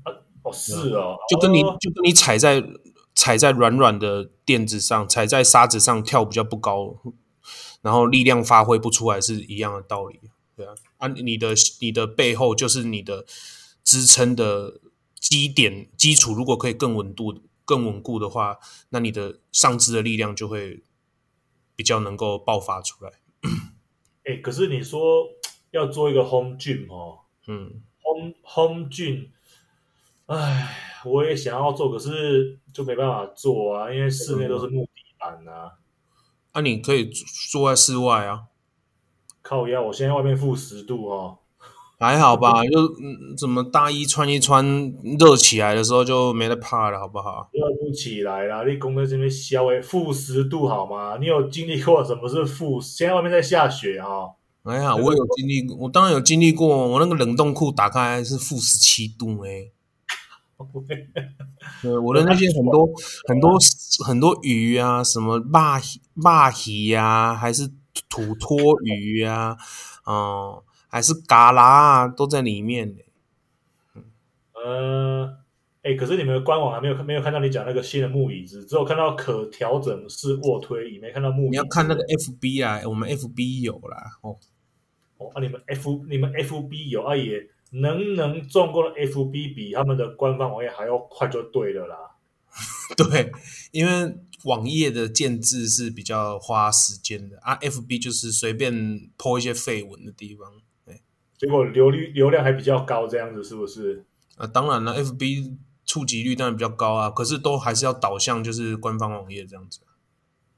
[0.02, 0.11] 啊，
[0.42, 2.64] 哦是哦，就跟你就跟你踩在
[3.14, 6.96] 踩在软软的垫子上，踩在沙子上跳比较不高，
[7.83, 10.20] 然后力量发挥不出来是一样的道理。
[10.57, 13.24] 对啊，啊你的你的背后就是你的
[13.85, 14.81] 支撑的。
[15.20, 18.59] 基点基础如果可以更稳固、更稳固的话，
[18.89, 20.83] 那你的上肢的力量就会
[21.76, 23.12] 比较能够爆发出来。
[24.24, 25.28] 哎、欸，可是你说
[25.72, 29.28] 要做一个 home gym 哦，嗯，home home gym，
[30.24, 35.72] 哎，我也想要做，可是就没办法做啊，因为室内都是木地板啊。
[35.72, 35.72] 那、
[36.53, 37.11] 啊、你可以
[37.51, 38.44] 坐在室外啊。
[39.42, 41.38] 靠腰，我现在外面负十度哦。
[41.98, 44.64] 还好吧，就嗯，怎么大衣穿一穿，
[45.18, 47.51] 热起来的时候就没得怕了，好不好？
[47.53, 51.18] 热不起来啦，你公在这边消诶，负十度好吗？
[51.20, 52.80] 你有经历过什么是负？
[52.80, 54.34] 现在外面在下雪哈、哦。
[54.64, 59.70] 还好，我有经历过，我当然有经历过，我那个冷冻库打开是负十七度诶。
[61.82, 62.86] 对，我的那些很多
[63.26, 63.50] 很多
[64.06, 65.80] 很多鱼啊，什么鳗
[66.16, 67.66] 鳗鱼呀，还是
[68.08, 69.56] 土托鱼呀，
[70.04, 72.94] 哦、嗯，还是嘎啦啊，都在里面。
[73.94, 74.04] 嗯，
[74.54, 75.38] 呃，
[75.82, 81.48] 哎，可是你们的官网还没有没有看到你讲那个新的木椅子，只有看到可调整式卧推椅，没看到木。
[81.48, 84.18] 你要看那个 FB 啊，我们 FB 有啦。
[84.20, 84.36] 哦，
[85.16, 87.48] 哦，啊，你们 F 你们 FB 有啊也。
[87.71, 91.97] 能能中过的 FB 比他们的官方网页还要快就对了啦。
[92.97, 93.33] 对，
[93.71, 98.75] 因为网页的建制是比较花时间的啊，FB 就是随便
[99.16, 100.53] po 一些废文的地方，
[100.85, 101.01] 对，
[101.39, 104.05] 结果流率流量还比较高，这样子是不是？
[104.37, 105.57] 啊，当然了，FB
[105.87, 109.81] 触及率当然比较高啊，可是都还是要导向就是官方网页这样子。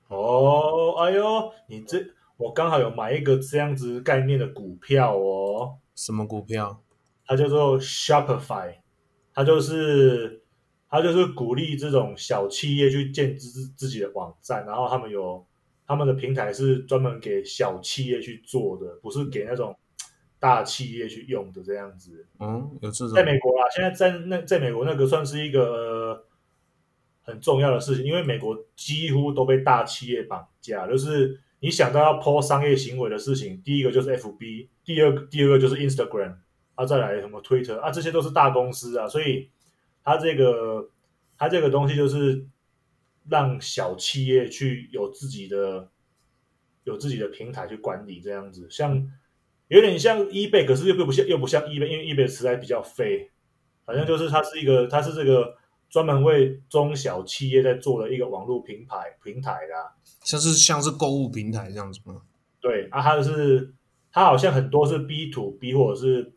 [0.09, 2.03] 哦，哎呦，你这
[2.39, 5.77] 我刚好有买一个这样子概念的股票哦。
[5.95, 6.83] 什么股票？
[7.27, 8.75] 它叫做 Shopify，
[9.33, 10.43] 它就是
[10.91, 15.47] 它就是鼓励这种小企业去建自自己的网站，然后他们有
[15.87, 19.75] 他们的平台是专门给小企业去做的，不是给那种
[20.39, 22.27] 大企业去用的这样子。
[22.41, 23.15] 嗯，有这种。
[23.15, 26.25] 在美国啦，现在在那在美国那个算是一个、呃、
[27.23, 36.35] 很重要的事情，因为美国几乎都被大企业绑架，就是你想到要 po 商业行为的事情，第一个就是 FB，第二个第二个就是 Instagram。
[36.83, 39.49] 啊，再来什么推特啊，这些都是大公司啊，所以
[40.03, 40.91] 它这个
[41.39, 42.45] 它这个东西就是
[43.29, 45.89] 让小企业去有自己的
[46.83, 49.09] 有自己的平台去管理这样子，像
[49.69, 53.31] 有点像 eBay，可是又不像又不像 eBay，因为 eBay 实在比较废，
[53.87, 55.57] 反正就是它是一个它是这个
[55.89, 62.23] 专门为中小企业在做的一个网络平台平台啦，像是像是购物平台这样子吗？
[62.61, 63.73] 对啊，它是
[64.11, 66.33] 它好像很多是 B to B 或者是。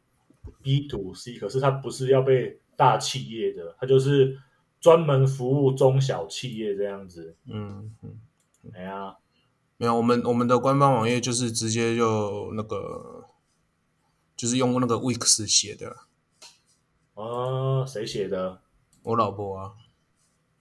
[0.62, 4.38] B to C，可是它不是要被大企业的，它就是
[4.80, 7.36] 专门服务中小企业这样子。
[7.46, 8.20] 嗯嗯，
[8.62, 9.16] 没啊，
[9.78, 13.26] 没有，我们我们的官方网页就是直接就那个，
[14.36, 15.96] 就是用那个 Wix 写的。
[17.14, 18.60] 啊，谁写的？
[19.04, 19.74] 我老婆啊。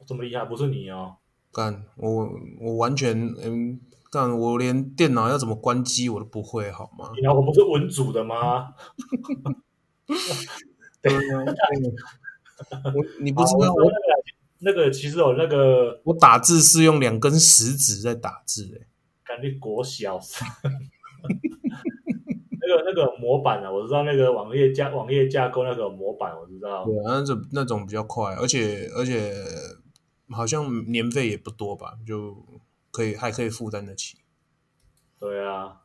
[0.07, 1.16] 这么厉害，不是你哦？
[1.51, 2.30] 干，我
[2.61, 3.80] 我完全嗯，
[4.11, 7.11] 干，我连电脑要怎么关机我都不会，好吗？
[7.16, 8.74] 你老婆不是文组的吗？
[11.02, 11.44] 对 啊，
[12.94, 13.90] 我你不知道我
[14.61, 18.86] 那个其实有那个我打字是用两根食指在打字诶，
[19.24, 20.18] 感觉国小
[22.66, 29.34] 那个那个模板啊，我知道那个网页架网页架构那个模板我知道，对啊，那种那种比较快，而且而且
[30.30, 32.42] 好像年费也不多吧，就
[32.90, 34.18] 可以还可以负担得起。
[35.20, 35.82] 对啊，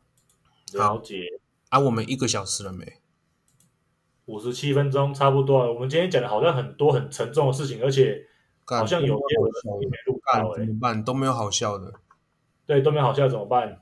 [0.73, 1.25] 了解。
[1.69, 2.98] 啊，我们一个小时了没？
[4.29, 5.73] 五十七分钟差不多了。
[5.73, 8.23] 我们今天讲的好像很多很沉重的事情，而且
[8.65, 9.13] 好像有些
[9.65, 11.03] 我没录到，怎么办？
[11.03, 11.91] 都没有好笑的。
[12.67, 13.81] 对，都没有好笑怎么办？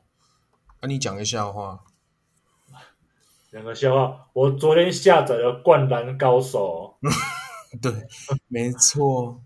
[0.82, 1.82] 那你讲个笑话。
[3.52, 4.28] 讲个笑话。
[4.32, 6.96] 我昨天下载了《灌篮高手》。
[7.82, 7.92] 对，
[8.48, 9.42] 没错。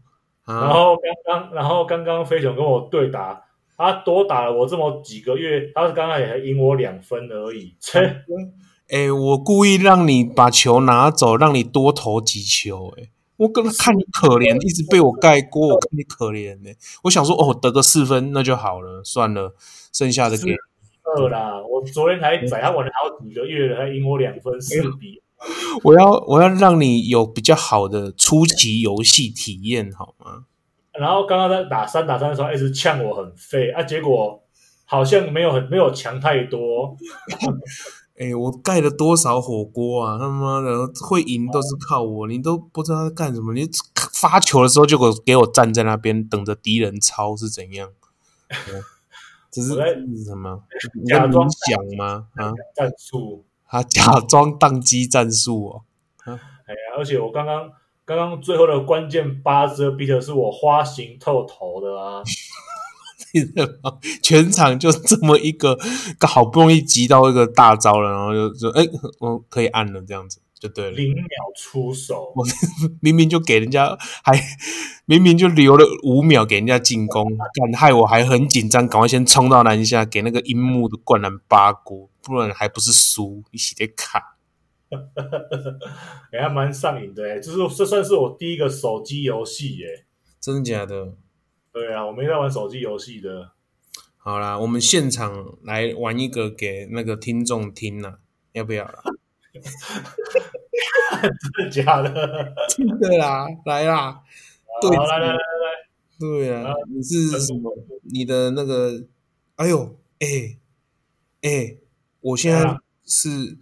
[0.45, 0.95] 然后
[1.26, 3.43] 刚刚，然后刚刚飞熊跟我对打，
[3.76, 7.76] 他多打了我这么几个月，他是刚刚也还赢我两分而已。
[8.91, 8.97] 切。
[8.97, 12.93] 哎，我故意让你把球拿走，让你多投几球。
[12.97, 16.69] 哎，我刚看你可怜，一直被我盖过，我看你可怜呢。
[17.03, 19.55] 我想说，哦，得个四分那就好了，算了，
[19.93, 20.55] 剩下的给
[21.03, 21.61] 二啦。
[21.61, 25.21] 我昨天才宰他玩了好几个月了，还赢我两分四比。
[25.83, 30.45] 我要我要让你有比较好的初级游戏体验，好吗？
[30.93, 34.43] 然后刚刚在打三打三的时候，一直呛我很废啊，结果
[34.85, 36.95] 好像没有很没有强太多。
[38.22, 40.19] 哎、欸，我盖了多少火锅啊！
[40.19, 43.51] 他妈的，会赢都是靠我，你都不知道在干什么。
[43.51, 43.67] 你
[44.13, 47.89] 发球的时候就给我给我站在那边等着敌人抄是怎样？
[49.49, 49.69] 这是
[50.24, 50.61] 什么？
[51.07, 52.28] 假装想吗？
[52.36, 53.43] 啊，战术？
[53.67, 55.82] 他假装宕机战术哦。
[56.26, 57.72] 哎呀，而且我刚刚
[58.05, 62.22] 刚刚最后的关键八折 beat 是我花型透头的啊。
[64.21, 65.77] 全场就这么一个，
[66.27, 68.88] 好不容易集到一个大招了，然后就就哎，
[69.19, 70.91] 我可以按了，这样子就对了。
[70.91, 71.25] 零秒
[71.55, 72.45] 出手，我
[73.01, 74.39] 明明就给人家，还
[75.05, 84.38] 明明就留了五秒给人家进攻，敢害我还很紧张，赶快先冲到篮下给那个樱木的灌篮八锅，不然还不是输，一起得卡。
[86.34, 90.05] 哎，还蛮上瘾的哎，这是这算是我第一个手机游戏耶，
[90.39, 91.13] 真的假的？
[91.74, 93.51] 对啊，我没在玩手机游戏的。
[94.17, 98.15] 好啦，我们现场来玩一个给那个听众听呐，
[98.51, 99.01] 要不要啦？
[101.22, 102.53] 真的假的？
[102.69, 104.22] 真的啦，来啦，
[104.82, 105.38] 对，来来来来来，
[106.19, 107.76] 对啊，你是什么？
[108.03, 109.07] 你的那个，
[109.55, 110.57] 哎呦，哎
[111.41, 111.78] 哎，
[112.22, 113.57] 我现在是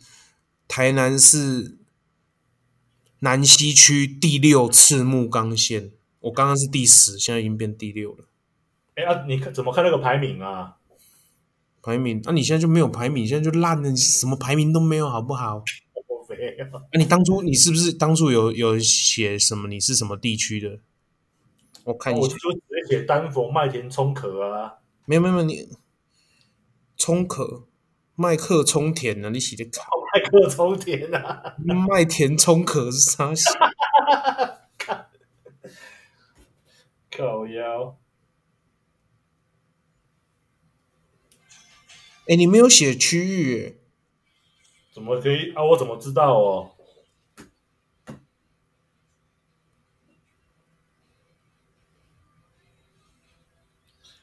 [0.67, 1.77] 台南市
[3.19, 5.91] 南西区第六次木冈线，
[6.21, 8.25] 我刚刚是第十，现在已经变第六了。
[8.95, 10.75] 哎啊，你看怎么看那个排名啊？
[11.81, 12.19] 排名？
[12.25, 15.63] 那、啊、你现在就没有排名，现在就烂了，你什么排名都没有，好不好？
[16.07, 19.69] 我没有那、啊、你当初你是不是当初有有写什么？
[19.69, 20.79] 你是什么地区的？
[21.85, 22.39] 我看一下，我就直
[22.89, 24.73] 接写丹佛麦田冲壳啊。
[25.05, 25.69] 没有没有，你
[26.97, 27.63] 冲壳
[28.15, 29.29] 麦克冲田啊？
[29.29, 31.55] 你写的靠麦克冲田啊？
[31.89, 33.49] 麦田冲壳是啥写？
[37.19, 37.99] 靠腰。
[42.27, 43.75] 哎，你没有写区域，
[44.93, 45.65] 怎么可以啊？
[45.65, 46.71] 我怎么知道哦？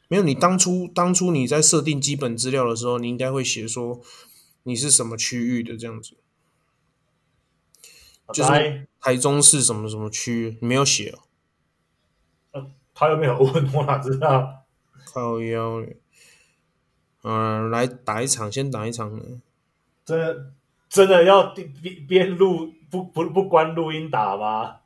[0.09, 4.01] 没有，你当初当初你在设定基本资料的时候，你应该会写说
[4.63, 6.17] 你是什么区域的这样子。
[8.33, 11.26] 就是台中市什么什么区，你没有写哦。
[12.97, 14.65] 啊，他又没有问，我哪知道？
[15.13, 15.99] 靠腰嘞。
[17.23, 19.21] 嗯，来打一场，先打一场。
[20.05, 20.53] 真的
[20.89, 24.77] 真的要边边录不不不关录音打吗？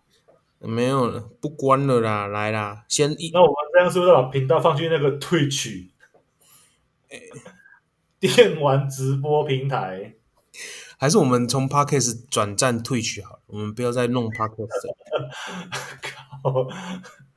[0.59, 3.31] 没有了，不关了啦，来啦，先一。
[3.33, 5.89] 那我们这样是不是把频道放去那个 Twitch？
[8.19, 10.15] 电玩直播平台？
[10.99, 13.41] 还是我们从 Podcast 转战 Twitch 好了？
[13.47, 14.95] 我们不要再弄 Podcast。
[16.43, 16.69] 靠！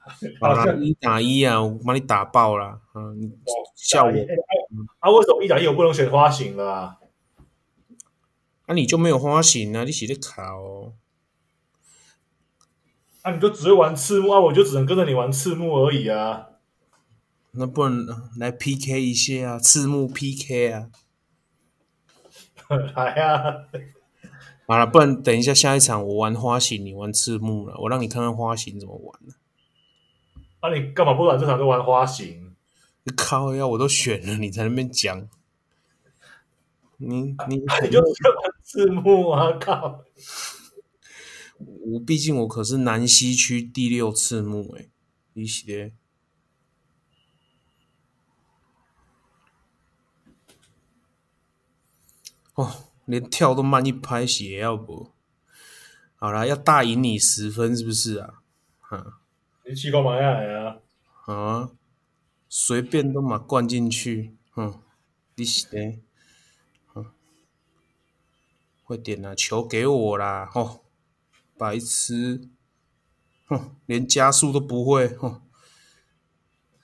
[0.41, 2.81] 好啦，一打一啊，我把你打爆了。
[2.93, 3.31] 嗯，你
[3.75, 4.11] 笑我。
[4.99, 6.97] 啊，为什么一打一我不能选花型了啊？
[8.67, 9.83] 那、啊、你就没有花型啊？
[9.83, 10.93] 你写的卡哦。
[13.21, 14.39] 啊，你就只会玩赤木啊？
[14.39, 16.47] 我就只能跟着你玩赤木而已啊。
[17.51, 19.59] 那不能来 PK 一下啊？
[19.59, 20.89] 赤木 PK 啊？
[22.95, 23.67] 来啊！
[24.65, 29.19] 好了，不然等一下下一场我玩花型，你玩赤木了，我让你看看花型怎么玩。
[29.21, 29.37] 那、啊、
[30.69, 32.55] 你干嘛不玩这场就玩花型？
[33.03, 33.67] 你靠呀！
[33.67, 35.27] 我都选了，你在那边讲。
[36.97, 38.07] 你你、啊、你就玩
[38.63, 39.51] 赤木啊！
[39.59, 40.05] 靠！
[41.57, 44.89] 我毕竟我可是南西区第六次幕哎，
[45.33, 45.93] 你写
[52.53, 52.71] 哦，
[53.03, 55.11] 连跳都慢一拍血，要不？
[56.15, 58.35] 好啦，要大赢你十分是不是啊？
[58.79, 59.19] 哈。
[59.65, 60.79] 你起个嘛呀？
[61.25, 61.71] 啊，
[62.49, 64.81] 随便都嘛灌进去，哼，
[65.35, 66.01] 你是嘞？
[66.87, 67.05] 哼，
[68.83, 70.45] 快点啦，球给我啦！
[70.45, 70.83] 吼，
[71.57, 72.49] 白痴，
[73.45, 75.41] 哼，连加速都不会，哼，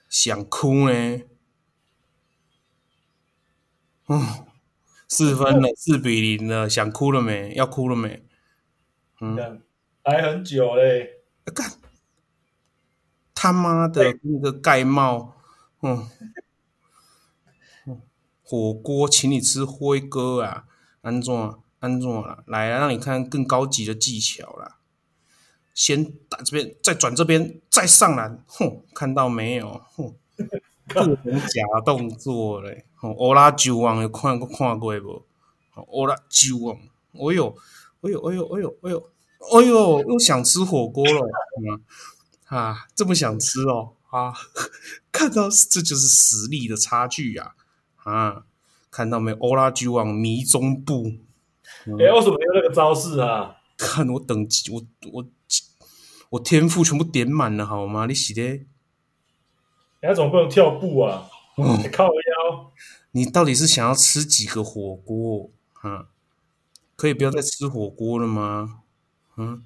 [0.08, 1.22] 想哭呢？
[4.08, 4.46] 嗯，
[5.08, 7.54] 四分了， 四比零了，想哭了没？
[7.56, 8.26] 要哭了没？
[9.20, 9.62] 嗯，
[10.02, 11.24] 还很久嘞，
[11.54, 11.79] 干。
[13.42, 15.34] 他妈的那个盖帽，
[15.82, 16.06] 嗯，
[18.44, 20.66] 火锅请你吃辉哥啊，
[21.00, 21.34] 安怎
[21.80, 22.44] 安怎啦？
[22.46, 24.80] 来啊，让你看更高级的技巧啦！
[25.74, 29.82] 先打这边，再转这边，再上篮，哼，看到没有？
[29.96, 30.14] 哼，
[30.90, 32.84] 各种假动作嘞！
[33.02, 35.26] 欧拉九王有看过看过不？
[35.88, 36.76] 欧拉九王，
[37.14, 37.56] 哎呦，
[38.02, 39.10] 哎呦，哎呦，哎呦，哎呦，
[39.54, 41.22] 哎呦，又想吃火锅了，
[41.62, 41.82] 嗯
[42.50, 43.94] 啊，这么想吃哦！
[44.10, 44.34] 啊，
[45.12, 47.54] 看到这就是实力的差距呀！
[47.98, 48.44] 啊，啊，
[48.90, 49.32] 看到没？
[49.34, 51.14] 欧拉巨王迷踪步，
[51.86, 53.58] 哎、嗯，为什么没有那个招式啊？
[53.78, 54.82] 看我等级，我
[55.12, 55.26] 我
[56.32, 58.08] 我天赋全部点满了，好吗？
[58.08, 58.42] 你洗的？
[58.42, 58.66] 人
[60.02, 61.30] 家怎么不能跳步啊？
[61.58, 62.72] 嗯、靠腰！
[63.12, 65.52] 你到底是想要吃几个火锅？
[65.82, 66.08] 啊，
[66.96, 68.82] 可以不要再吃火锅了吗？
[69.38, 69.64] 嗯。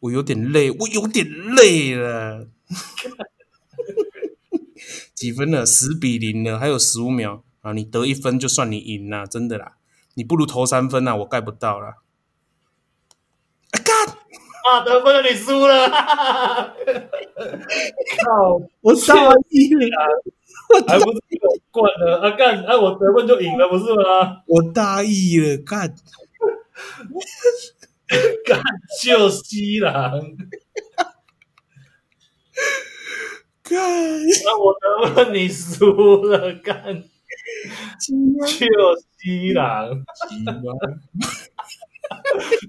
[0.00, 2.48] 我有点累，我有点累了。
[5.14, 5.66] 几分了？
[5.66, 7.72] 十比零了，还有十五秒啊！
[7.72, 9.76] 你得一分就算你赢了，真的啦！
[10.14, 11.96] 你不如投三分啊，我盖不到啦。
[13.72, 14.06] 啊干！
[14.64, 15.90] 啊得分了，你输了！
[18.24, 18.62] 靠！
[18.80, 20.22] 我大意了，
[20.88, 22.64] 还 不是我灌了啊干！
[22.64, 24.40] 啊我得分就赢了，不是吗？
[24.46, 25.94] 我大意了，干！
[28.44, 28.60] 干
[29.02, 30.20] 就西郎，
[33.62, 33.78] 干！
[34.44, 37.04] 那我得问你输了干？
[38.02, 38.66] 就
[39.18, 39.90] 西郎，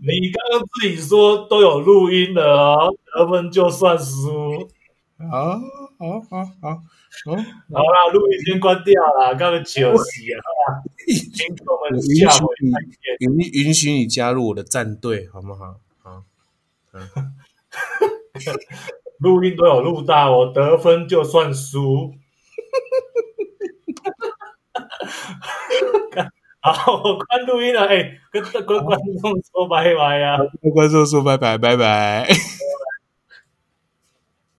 [0.02, 4.70] 你刚刚自己说都有录音的哦，得分就算输。
[5.18, 5.60] 好，
[5.98, 6.84] 好，好，好，
[7.26, 10.40] 好， 好啦，录音先关掉啦，刚刚休息啊，
[11.06, 12.98] 听众们下回再见。
[13.20, 15.76] 允允许你加入我的战队，好不好？
[16.02, 16.24] 好，
[16.94, 17.02] 嗯，
[19.20, 22.14] 录音都有录到，我得分就算输。
[26.62, 32.28] 好，我关录音了，哎、欸，跟跟观众说拜拜呀、啊，跟观众说拜拜，拜拜。